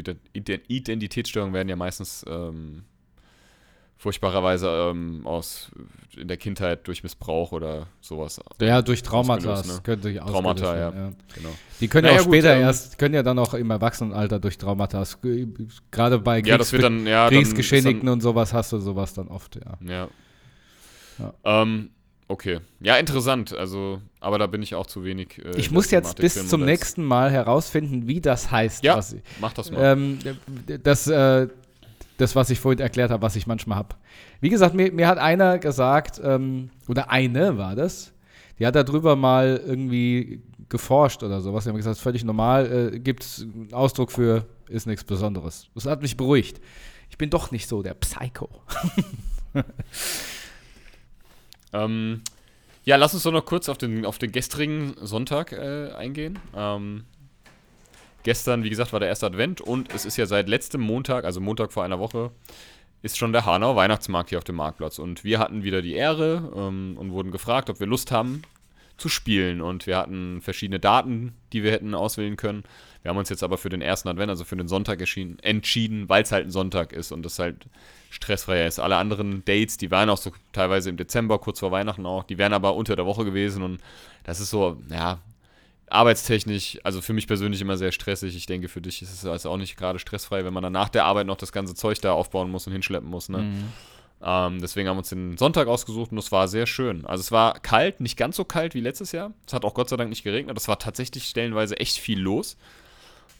[0.67, 2.83] Identitätsstörungen werden ja meistens ähm,
[3.97, 5.71] furchtbarerweise ähm, aus
[6.17, 8.39] in der Kindheit durch Missbrauch oder sowas.
[8.61, 9.61] Ja, durch Traumata.
[9.61, 9.79] Ne?
[9.83, 10.93] Könnte ich Traumata, ja.
[10.93, 11.11] ja.
[11.35, 11.49] Genau.
[11.79, 14.39] Die können naja, ja auch später gut, ähm, erst, können ja dann auch im Erwachsenenalter
[14.39, 15.03] durch Traumata.
[15.91, 19.55] Gerade bei Kriegs ja, dann, ja, Kriegsgeschädigten dann, und sowas hast du sowas dann oft,
[19.55, 19.77] ja.
[19.81, 20.09] Ja.
[21.19, 21.33] ja.
[21.43, 21.89] Ähm,
[22.27, 22.59] Okay.
[22.79, 23.53] Ja, interessant.
[23.53, 25.39] Also, aber da bin ich auch zu wenig.
[25.43, 28.83] Äh, ich muss jetzt bis zum nächsten Mal herausfinden, wie das heißt.
[28.83, 29.93] Ja, was, mach das mal.
[29.93, 30.19] Ähm,
[30.83, 31.47] das, äh,
[32.17, 33.95] das, was ich vorhin erklärt habe, was ich manchmal habe.
[34.39, 38.13] Wie gesagt, mir, mir hat einer gesagt, ähm, oder eine war das,
[38.59, 41.65] die hat darüber mal irgendwie geforscht oder sowas.
[41.65, 45.67] Die haben gesagt, völlig normal, äh, gibt es einen Ausdruck für, ist nichts Besonderes.
[45.75, 46.61] Das hat mich beruhigt.
[47.09, 48.49] Ich bin doch nicht so der Psycho.
[51.73, 52.21] Ähm,
[52.83, 56.39] ja, lass uns doch noch kurz auf den, auf den gestrigen Sonntag äh, eingehen.
[56.55, 57.05] Ähm,
[58.23, 61.39] gestern, wie gesagt, war der erste Advent und es ist ja seit letztem Montag, also
[61.39, 62.31] Montag vor einer Woche,
[63.01, 64.97] ist schon der Hanau Weihnachtsmarkt hier auf dem Marktplatz.
[64.97, 68.43] Und wir hatten wieder die Ehre ähm, und wurden gefragt, ob wir Lust haben
[68.97, 69.61] zu spielen.
[69.61, 72.63] Und wir hatten verschiedene Daten, die wir hätten auswählen können.
[73.03, 76.23] Wir haben uns jetzt aber für den ersten Advent, also für den Sonntag entschieden, weil
[76.23, 77.67] es halt ein Sonntag ist und das halt
[78.09, 78.79] stressfreier ist.
[78.79, 82.37] Alle anderen Dates, die waren auch so teilweise im Dezember, kurz vor Weihnachten auch, die
[82.37, 83.79] wären aber unter der Woche gewesen und
[84.23, 85.19] das ist so, ja,
[85.89, 88.35] arbeitstechnisch, also für mich persönlich immer sehr stressig.
[88.35, 90.89] Ich denke, für dich ist es also auch nicht gerade stressfrei, wenn man dann nach
[90.89, 93.29] der Arbeit noch das ganze Zeug da aufbauen muss und hinschleppen muss.
[93.29, 93.39] Ne?
[93.39, 93.73] Mhm.
[94.23, 97.05] Ähm, deswegen haben wir uns den Sonntag ausgesucht und es war sehr schön.
[97.05, 99.33] Also es war kalt, nicht ganz so kalt wie letztes Jahr.
[99.45, 100.57] Es hat auch Gott sei Dank nicht geregnet.
[100.57, 102.57] Es war tatsächlich stellenweise echt viel los.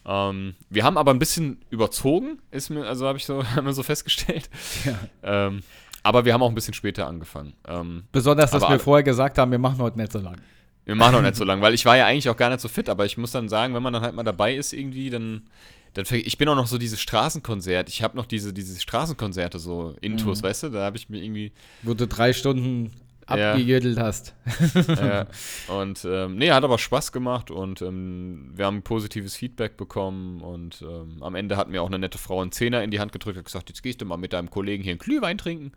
[0.06, 3.74] Ähm, wir haben aber ein bisschen überzogen, ist mir, also habe ich so, haben wir
[3.74, 4.50] so festgestellt.
[4.86, 5.48] Ja.
[5.48, 5.64] Ähm,
[6.04, 7.54] aber wir haben auch ein bisschen später angefangen.
[7.68, 10.38] Ähm, Besonders, dass wir vorher gesagt haben, wir machen heute nicht so lang.
[10.86, 12.68] Wir machen heute nicht so lang, weil ich war ja eigentlich auch gar nicht so
[12.68, 15.44] fit, aber ich muss dann sagen, wenn man dann halt mal dabei ist irgendwie, dann,
[15.94, 17.88] dann ich bin auch noch so dieses Straßenkonzert.
[17.88, 20.48] Ich habe noch diese, diese Straßenkonzerte so Intus, mhm.
[20.48, 21.54] weißt du, da habe ich mir irgendwie.
[21.84, 22.92] Du drei Stunden
[23.34, 24.04] abgejödelt ja.
[24.04, 24.36] hast.
[24.88, 25.28] ja.
[25.68, 30.82] Und ähm, nee, hat aber Spaß gemacht und ähm, wir haben positives Feedback bekommen und
[30.82, 33.38] ähm, am Ende hat mir auch eine nette Frau einen Zehner in die Hand gedrückt
[33.38, 35.72] und gesagt, jetzt gehst du mal mit deinem Kollegen hier einen Glühwein trinken.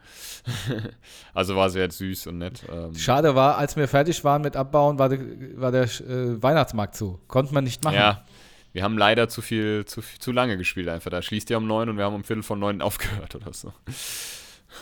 [1.35, 2.65] also war sehr süß und nett.
[2.71, 2.95] Ähm.
[2.95, 5.21] Schade war, als wir fertig waren mit Abbauen, war, de,
[5.57, 7.21] war der äh, Weihnachtsmarkt zu.
[7.29, 7.97] Konnte man nicht machen.
[7.97, 8.25] Ja.
[8.73, 11.11] Wir haben leider zu viel, zu, zu lange gespielt einfach.
[11.11, 13.73] Da schließt ihr um neun und wir haben um Viertel von neun aufgehört oder so.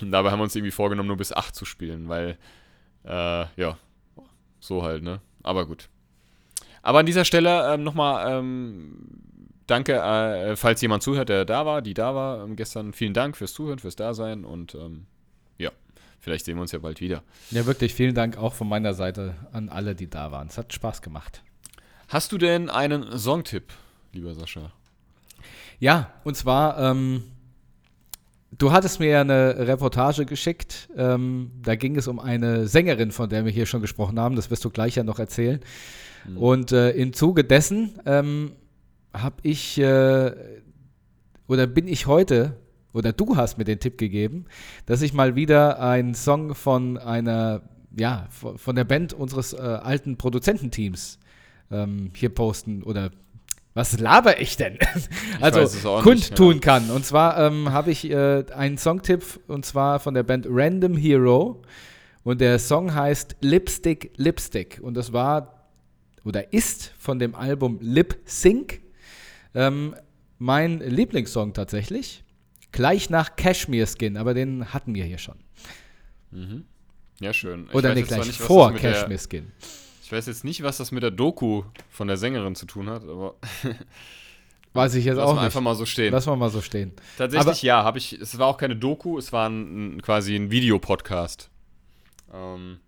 [0.00, 2.36] Und dabei haben wir uns irgendwie vorgenommen, nur bis 8 zu spielen, weil,
[3.04, 3.78] äh, ja,
[4.60, 5.20] so halt, ne?
[5.42, 5.88] Aber gut.
[6.82, 8.96] Aber an dieser Stelle ähm, nochmal ähm,
[9.66, 12.92] danke, äh, falls jemand zuhört, der da war, die da war ähm, gestern.
[12.92, 15.06] Vielen Dank fürs Zuhören, fürs Dasein und ähm,
[15.58, 15.70] ja,
[16.20, 17.22] vielleicht sehen wir uns ja bald wieder.
[17.50, 20.48] Ja, wirklich vielen Dank auch von meiner Seite an alle, die da waren.
[20.48, 21.42] Es hat Spaß gemacht.
[22.08, 23.72] Hast du denn einen Songtipp,
[24.12, 24.72] lieber Sascha?
[25.78, 27.24] Ja, und zwar ähm,
[28.58, 30.88] Du hattest mir ja eine Reportage geschickt.
[30.96, 34.36] Ähm, da ging es um eine Sängerin, von der wir hier schon gesprochen haben.
[34.36, 35.60] Das wirst du gleich ja noch erzählen.
[36.28, 36.36] Mhm.
[36.36, 38.52] Und äh, im Zuge dessen ähm,
[39.12, 40.32] habe ich äh,
[41.46, 42.56] oder bin ich heute
[42.92, 44.44] oder du hast mir den Tipp gegeben,
[44.86, 47.62] dass ich mal wieder einen Song von einer
[47.96, 51.18] ja von der Band unseres äh, alten Produzententeams
[51.70, 53.10] ähm, hier posten oder
[53.74, 54.78] was laber ich denn?
[55.40, 56.78] also kundtun nicht, ja.
[56.78, 56.90] kann.
[56.90, 61.62] Und zwar ähm, habe ich äh, einen Songtipp und zwar von der Band Random Hero.
[62.22, 64.80] Und der Song heißt Lipstick Lipstick.
[64.82, 65.68] Und das war
[66.24, 68.80] oder ist von dem Album Lip Sync
[69.54, 69.94] ähm,
[70.38, 72.24] mein Lieblingssong tatsächlich.
[72.72, 75.36] Gleich nach Cashmere Skin, aber den hatten wir hier schon.
[76.30, 76.64] Mhm.
[77.20, 77.66] Ja, schön.
[77.68, 79.52] Ich Oder nee, zwar gleich nicht, vor das mit der- Cash Miskin.
[80.04, 83.04] Ich weiß jetzt nicht, was das mit der Doku von der Sängerin zu tun hat,
[83.04, 83.36] aber
[84.74, 85.44] Weiß ich jetzt lass auch nicht.
[85.44, 86.12] einfach mal so stehen.
[86.12, 86.92] Lass mal mal so stehen.
[87.16, 88.12] Tatsächlich ja, habe ich.
[88.12, 91.48] Es war auch keine Doku, es war ein, quasi ein Videopodcast.
[92.34, 92.80] Ähm,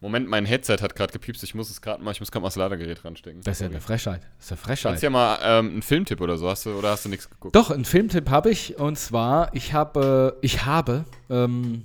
[0.00, 1.42] Moment, mein Headset hat gerade gepiepst.
[1.42, 3.40] Ich muss es gerade mal, ich muss gerade mal das Ladegerät ranstecken.
[3.42, 4.22] Das ist ja eine Frechheit.
[4.36, 5.02] Das ist eine Kannst Frechheit.
[5.02, 7.56] ja mal ähm, einen Filmtipp oder so hast du oder hast du nichts geguckt?
[7.56, 8.78] Doch, einen Filmtipp habe ich.
[8.78, 11.82] Und zwar, ich habe, ich habe ähm,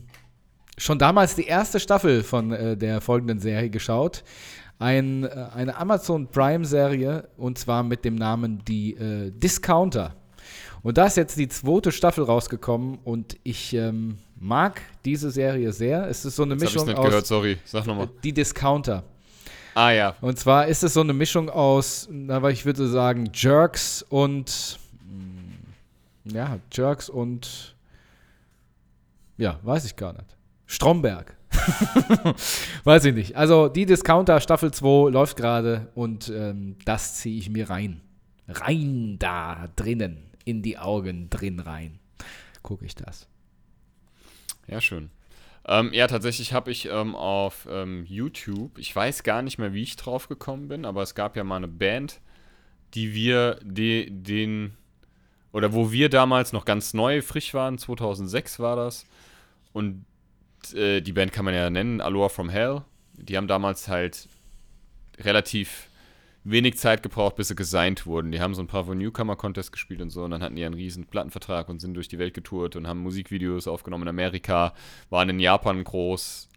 [0.78, 4.24] schon damals die erste Staffel von äh, der folgenden Serie geschaut.
[4.80, 10.15] Ein, äh, eine Amazon Prime-Serie und zwar mit dem Namen Die äh, Discounter.
[10.82, 16.09] Und da ist jetzt die zweite Staffel rausgekommen und ich ähm, mag diese Serie sehr.
[16.09, 17.57] Es ist so eine ich Mischung nicht aus gehört, sorry.
[17.63, 18.09] Sag nochmal.
[18.24, 19.03] Die Discounter.
[19.76, 20.15] Ah ja.
[20.21, 26.36] Und zwar ist es so eine Mischung aus, na, ich würde sagen, Jerks und mm,
[26.36, 27.76] ja, Jerks und
[29.38, 30.36] ja, weiß ich gar nicht.
[30.66, 31.38] Stromberg.
[32.84, 33.36] weiß ich nicht.
[33.36, 38.01] Also die Discounter Staffel 2 läuft gerade und ähm, das ziehe ich mir rein.
[38.47, 41.99] Rein da drinnen, in die Augen drin rein.
[42.61, 43.28] Gucke ich das.
[44.68, 45.09] Ja, schön.
[45.66, 49.84] Ähm, ja, tatsächlich habe ich ähm, auf ähm, YouTube, ich weiß gar nicht mehr, wie
[49.84, 52.20] ich drauf gekommen bin, aber es gab ja mal eine Band,
[52.95, 54.76] die wir de, den,
[55.53, 59.05] oder wo wir damals noch ganz neu, frisch waren, 2006 war das.
[59.72, 60.05] Und
[60.74, 62.84] äh, die Band kann man ja nennen, Aloha from Hell.
[63.14, 64.28] Die haben damals halt
[65.20, 65.89] relativ
[66.43, 68.32] wenig Zeit gebraucht, bis sie gesigned wurden.
[68.32, 70.74] Die haben so ein Bravo Newcomer Contest gespielt und so und dann hatten die einen
[70.74, 74.74] riesen Plattenvertrag und sind durch die Welt getourt und haben Musikvideos aufgenommen in Amerika,
[75.09, 76.49] waren in Japan groß,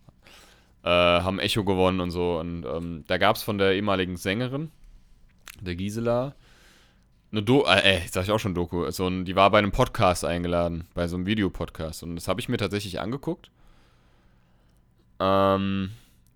[0.83, 2.39] äh, haben Echo gewonnen und so.
[2.39, 4.71] Und ähm, da gab es von der ehemaligen Sängerin,
[5.61, 6.35] der Gisela,
[7.33, 9.73] eine Do äh, äh, sag ich auch schon Doku, so ein, die war bei einem
[9.73, 13.51] Podcast eingeladen, bei so einem Videopodcast und das habe ich mir tatsächlich angeguckt.
[15.21, 15.91] Ähm,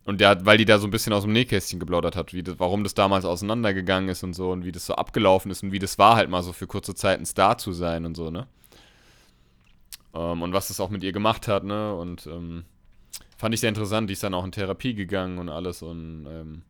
[0.05, 2.59] und hat- weil die da so ein bisschen aus dem Nähkästchen geplaudert hat, wie das,
[2.59, 5.79] warum das damals auseinandergegangen ist und so und wie das so abgelaufen ist und wie
[5.79, 8.47] das war halt mal so für kurze Zeit ein Star zu sein und so, ne?
[10.15, 11.95] Ähm, und was das auch mit ihr gemacht hat, ne?
[11.95, 12.65] Und ähm,
[13.37, 14.09] fand ich sehr interessant.
[14.09, 16.63] Die ist dann auch in Therapie gegangen und alles und ähm,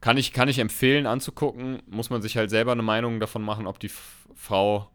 [0.00, 1.82] kann ich, kann ich empfehlen anzugucken.
[1.88, 3.90] Muss man sich halt selber eine Meinung davon machen, ob die
[4.34, 4.88] Frau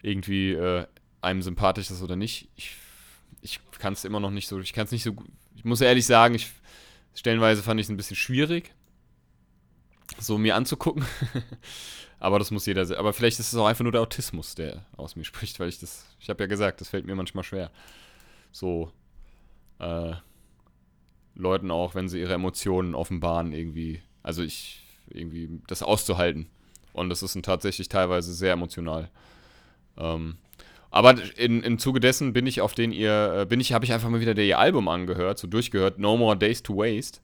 [0.00, 0.86] irgendwie äh,
[1.20, 2.48] einem sympathisch ist oder nicht.
[2.56, 2.76] Ich,
[3.42, 5.28] ich kann es immer noch nicht so, ich kann es nicht so gut.
[5.56, 6.50] Ich muss ehrlich sagen, ich
[7.14, 8.72] stellenweise fand ich es ein bisschen schwierig,
[10.18, 11.04] so mir anzugucken.
[12.20, 14.84] aber das muss jeder se- Aber vielleicht ist es auch einfach nur der Autismus, der
[14.96, 17.70] aus mir spricht, weil ich das, ich habe ja gesagt, das fällt mir manchmal schwer.
[18.52, 18.90] So,
[19.78, 20.14] äh,
[21.34, 26.48] Leuten auch, wenn sie ihre Emotionen offenbaren, irgendwie, also ich, irgendwie das auszuhalten.
[26.92, 29.08] Und das ist tatsächlich teilweise sehr emotional.
[29.96, 30.36] Ähm,
[30.90, 33.92] aber in, im Zuge dessen bin ich auf den ihr, äh, bin ich, habe ich
[33.92, 37.20] einfach mal wieder der ihr Album angehört, so durchgehört, No More Days to Waste.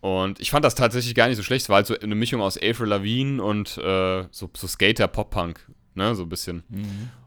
[0.00, 1.64] Und ich fand das tatsächlich gar nicht so schlecht.
[1.64, 6.14] Es war halt so eine Mischung aus Avril Lavigne und äh, so, so Skater-Pop-Punk, ne,
[6.14, 6.62] so ein bisschen.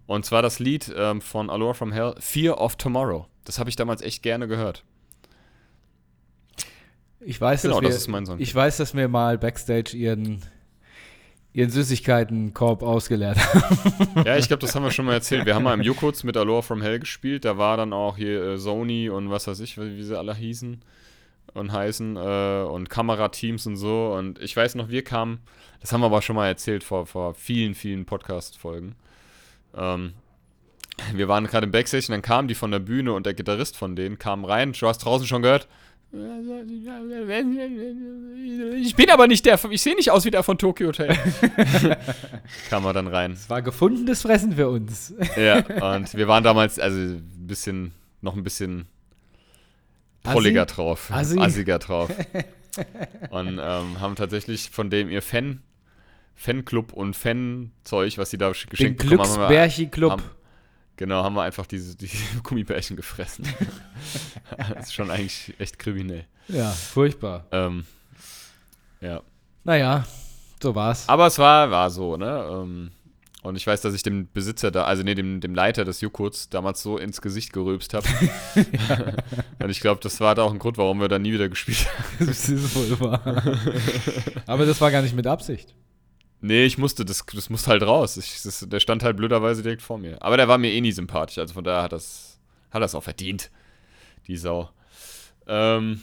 [0.06, 3.28] Und zwar das Lied ähm, von Allure from Hell, Fear of Tomorrow.
[3.44, 4.84] Das habe ich damals echt gerne gehört.
[7.22, 8.40] Ich weiß, Genau, dass wir, das ist mein Song.
[8.40, 10.42] Ich weiß, dass wir mal Backstage ihren,
[11.52, 14.24] ihren Süßigkeitenkorb ausgeleert haben.
[14.26, 15.46] Ja, ich glaube, das haben wir schon mal erzählt.
[15.46, 17.46] Wir haben mal im Jukuts mit Allure from Hell gespielt.
[17.46, 20.36] Da war dann auch hier äh, Sony und was weiß ich, wie wie sie alle
[20.36, 20.82] hießen
[21.54, 24.14] und heißen äh, und Kamerateams und so.
[24.14, 25.40] Und ich weiß noch, wir kamen,
[25.82, 28.96] das haben wir aber schon mal erzählt vor, vor vielen, vielen Podcast-Folgen.
[29.76, 30.14] Ähm,
[31.14, 33.78] wir waren gerade im Backstage und dann kamen die von der Bühne und der Gitarrist
[33.78, 34.74] von denen kam rein.
[34.74, 35.68] Du hast draußen schon gehört.
[38.82, 41.16] Ich bin aber nicht der, ich sehe nicht aus wie der von Tokyo Hotel.
[42.70, 43.34] kam er dann rein.
[43.34, 45.14] Es war gefundenes Fressen für uns.
[45.38, 45.60] Ja,
[45.96, 47.92] und wir waren damals, also ein bisschen,
[48.22, 48.88] noch ein bisschen
[50.24, 50.76] prolliger Assi?
[50.76, 51.12] drauf.
[51.12, 51.40] Assi?
[51.40, 52.10] Assiger drauf.
[53.30, 55.62] und ähm, haben tatsächlich von dem ihr Fan,
[56.36, 60.24] Fanclub und Fanzeug, was sie da sch- Den geschenkt bekommen haben, Glücksbärchi-Club.
[61.00, 63.48] Genau, haben wir einfach diese, diese Gummibärchen gefressen.
[64.58, 66.26] das ist schon eigentlich echt kriminell.
[66.50, 67.46] Ja, furchtbar.
[67.54, 67.86] Ähm,
[69.00, 69.22] ja.
[69.64, 70.06] Naja,
[70.62, 71.08] so war's.
[71.08, 72.46] Aber es war, war so, ne?
[72.52, 72.92] Ähm,
[73.44, 76.50] und ich weiß, dass ich dem Besitzer da, also nee, dem, dem Leiter des Jukuts
[76.50, 78.06] damals so ins Gesicht gerülpst habe.
[79.64, 81.88] und ich glaube, das war da auch ein Grund, warum wir da nie wieder gespielt
[81.88, 82.28] haben.
[82.28, 83.42] Das ist wohl wahr.
[84.48, 85.74] Aber das war gar nicht mit Absicht.
[86.42, 88.16] Nee, ich musste, das, das musste halt raus.
[88.18, 90.22] Ich, das, der stand halt blöderweise direkt vor mir.
[90.24, 92.40] Aber der war mir eh nie sympathisch, also von daher hat das,
[92.72, 93.52] hat das auch verdient,
[94.28, 94.70] die Sau.
[95.48, 96.02] Ähm,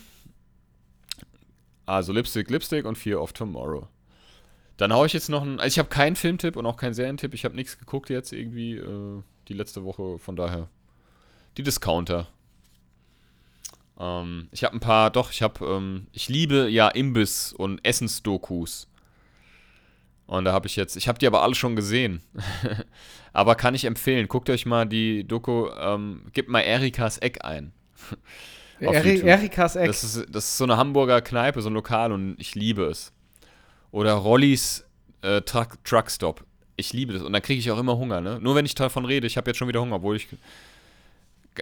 [1.87, 3.89] also Lipstick, Lipstick und Fear of Tomorrow.
[4.77, 7.33] Dann hau ich jetzt noch einen, also ich habe keinen Filmtipp und auch keinen Serientipp.
[7.33, 10.69] Ich habe nichts geguckt jetzt irgendwie äh, die letzte Woche, von daher
[11.57, 12.29] die Discounter.
[13.99, 18.89] Ähm, ich habe ein paar, doch, ich habe, ähm, ich liebe ja Imbiss und Essensdokus.
[20.27, 22.21] Und da habe ich jetzt, ich habe die aber alle schon gesehen.
[23.33, 27.73] aber kann ich empfehlen, guckt euch mal die Doku, ähm, gebt mal Erikas Eck ein.
[28.81, 29.21] Eri.
[29.21, 29.87] Erikas Eck.
[29.87, 33.13] Das ist, das ist so eine Hamburger Kneipe, so ein Lokal und ich liebe es.
[33.93, 34.85] Oder Rollis
[35.23, 36.45] äh, Truck, Truckstop.
[36.77, 37.23] Ich liebe das.
[37.23, 38.39] Und dann kriege ich auch immer Hunger, ne?
[38.41, 40.29] Nur wenn ich davon rede, ich habe jetzt schon wieder Hunger, obwohl ich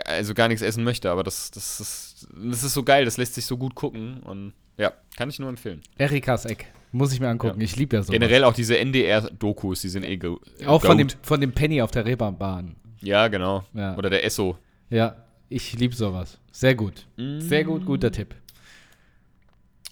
[0.06, 3.34] also gar nichts essen möchte, aber das, das, ist, das ist so geil, das lässt
[3.34, 5.82] sich so gut gucken und ja, kann ich nur empfehlen.
[5.98, 6.66] Erikas Eck.
[6.94, 7.60] Muss ich mir angucken.
[7.60, 8.12] Ich liebe ja so.
[8.12, 11.90] Generell auch diese NDR-Dokus, die sind eh go Auch von dem, von dem Penny auf
[11.90, 12.76] der Reeperbahn.
[13.00, 13.64] Ja, genau.
[13.74, 13.96] Ja.
[13.96, 14.56] Oder der Esso.
[14.90, 15.16] Ja,
[15.48, 16.38] ich liebe sowas.
[16.52, 17.08] Sehr gut.
[17.16, 18.36] Sehr gut, guter Tipp.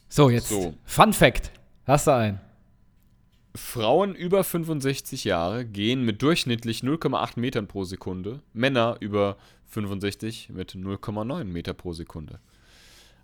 [0.08, 0.74] So, jetzt So.
[0.84, 1.50] Fun Fact.
[1.86, 2.40] Hast du einen?
[3.56, 10.76] Frauen über 65 Jahre gehen mit durchschnittlich 0,8 Metern pro Sekunde, Männer über 65 mit
[10.76, 12.38] 0,9 Meter pro Sekunde.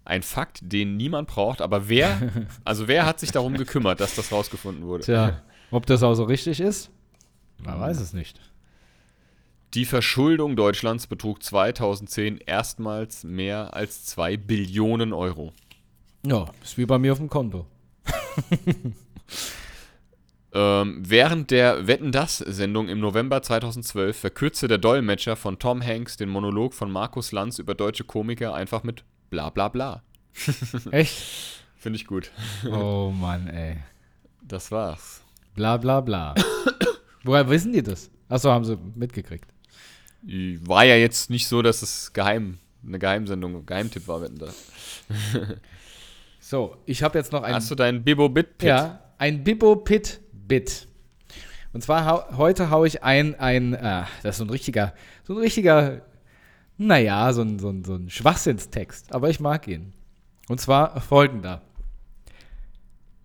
[0.09, 4.33] Ein Fakt, den niemand braucht, aber wer, also wer hat sich darum gekümmert, dass das
[4.33, 5.05] rausgefunden wurde?
[5.05, 6.91] Tja, ob das auch so richtig ist?
[7.63, 8.41] Man weiß es nicht.
[9.75, 15.53] Die Verschuldung Deutschlands betrug 2010 erstmals mehr als 2 Billionen Euro.
[16.25, 17.67] Ja, ist wie bei mir auf dem Konto.
[20.51, 26.17] Ähm, während der Wetten das Sendung im November 2012 verkürzte der Dolmetscher von Tom Hanks
[26.17, 30.03] den Monolog von Markus Lanz über deutsche Komiker einfach mit bla bla bla.
[30.91, 31.65] Echt?
[31.77, 32.31] Finde ich gut.
[32.71, 33.77] Oh Mann, ey.
[34.43, 35.23] Das war's.
[35.55, 36.35] Bla bla bla.
[37.25, 38.11] Woher wissen die das?
[38.29, 39.49] Achso, haben sie mitgekriegt.
[40.23, 44.55] War ja jetzt nicht so, dass es geheim, eine Geheimsendung, Geheimtipp war, Wetten das.
[46.41, 48.69] So, ich habe jetzt noch ein, Hast du deinen Bibo Bit Pit?
[48.69, 50.89] ja, ein Bibo Pit Bit.
[51.75, 55.35] Und zwar hau, heute haue ich ein, ein äh, das ist so ein richtiger, so
[55.35, 56.01] ein richtiger,
[56.79, 59.93] naja, so ein, so ein, so ein Schwachsinnstext, aber ich mag ihn.
[60.49, 61.63] Und zwar folgender.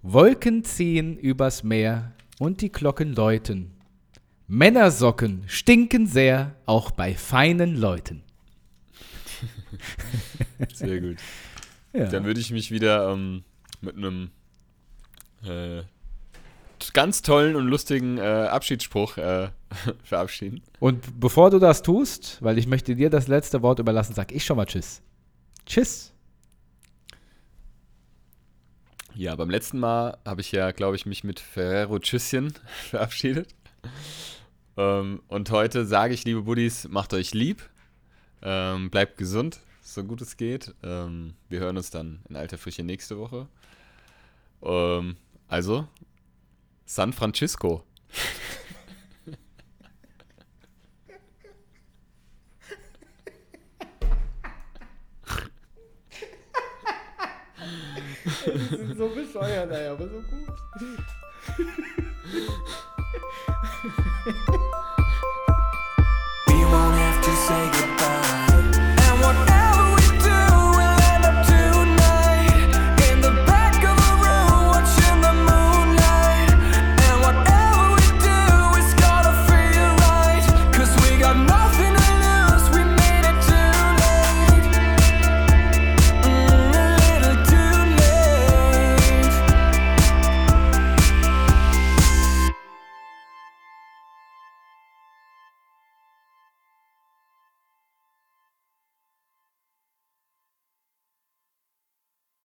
[0.02, 3.72] Wolken ziehen übers Meer und die Glocken läuten.
[4.48, 8.24] Männersocken stinken sehr, auch bei feinen Leuten.
[10.74, 11.18] Sehr gut.
[11.94, 12.08] Ja.
[12.08, 13.44] Dann würde ich mich wieder ähm,
[13.82, 14.32] mit einem
[15.44, 15.84] äh,
[16.92, 19.50] ganz tollen und lustigen äh, Abschiedsspruch äh,
[20.04, 20.62] verabschieden.
[20.80, 24.44] Und bevor du das tust, weil ich möchte dir das letzte Wort überlassen, sag ich
[24.44, 25.02] schon mal Tschüss.
[25.66, 26.14] Tschüss.
[29.16, 32.54] Ja, beim letzten Mal habe ich ja, glaube ich, mich mit Ferrero Tschüsschen
[32.90, 33.54] verabschiedet.
[34.76, 37.70] Ähm, und heute sage ich, liebe Buddies, macht euch lieb,
[38.42, 40.74] ähm, bleibt gesund, so gut es geht.
[40.82, 43.48] Ähm, wir hören uns dann in alter Frische nächste Woche.
[44.64, 45.16] Ähm,
[45.48, 45.88] also,
[46.86, 47.84] San Francisco.
[58.46, 60.48] Die sind so bescheuert, ey, aber so gut.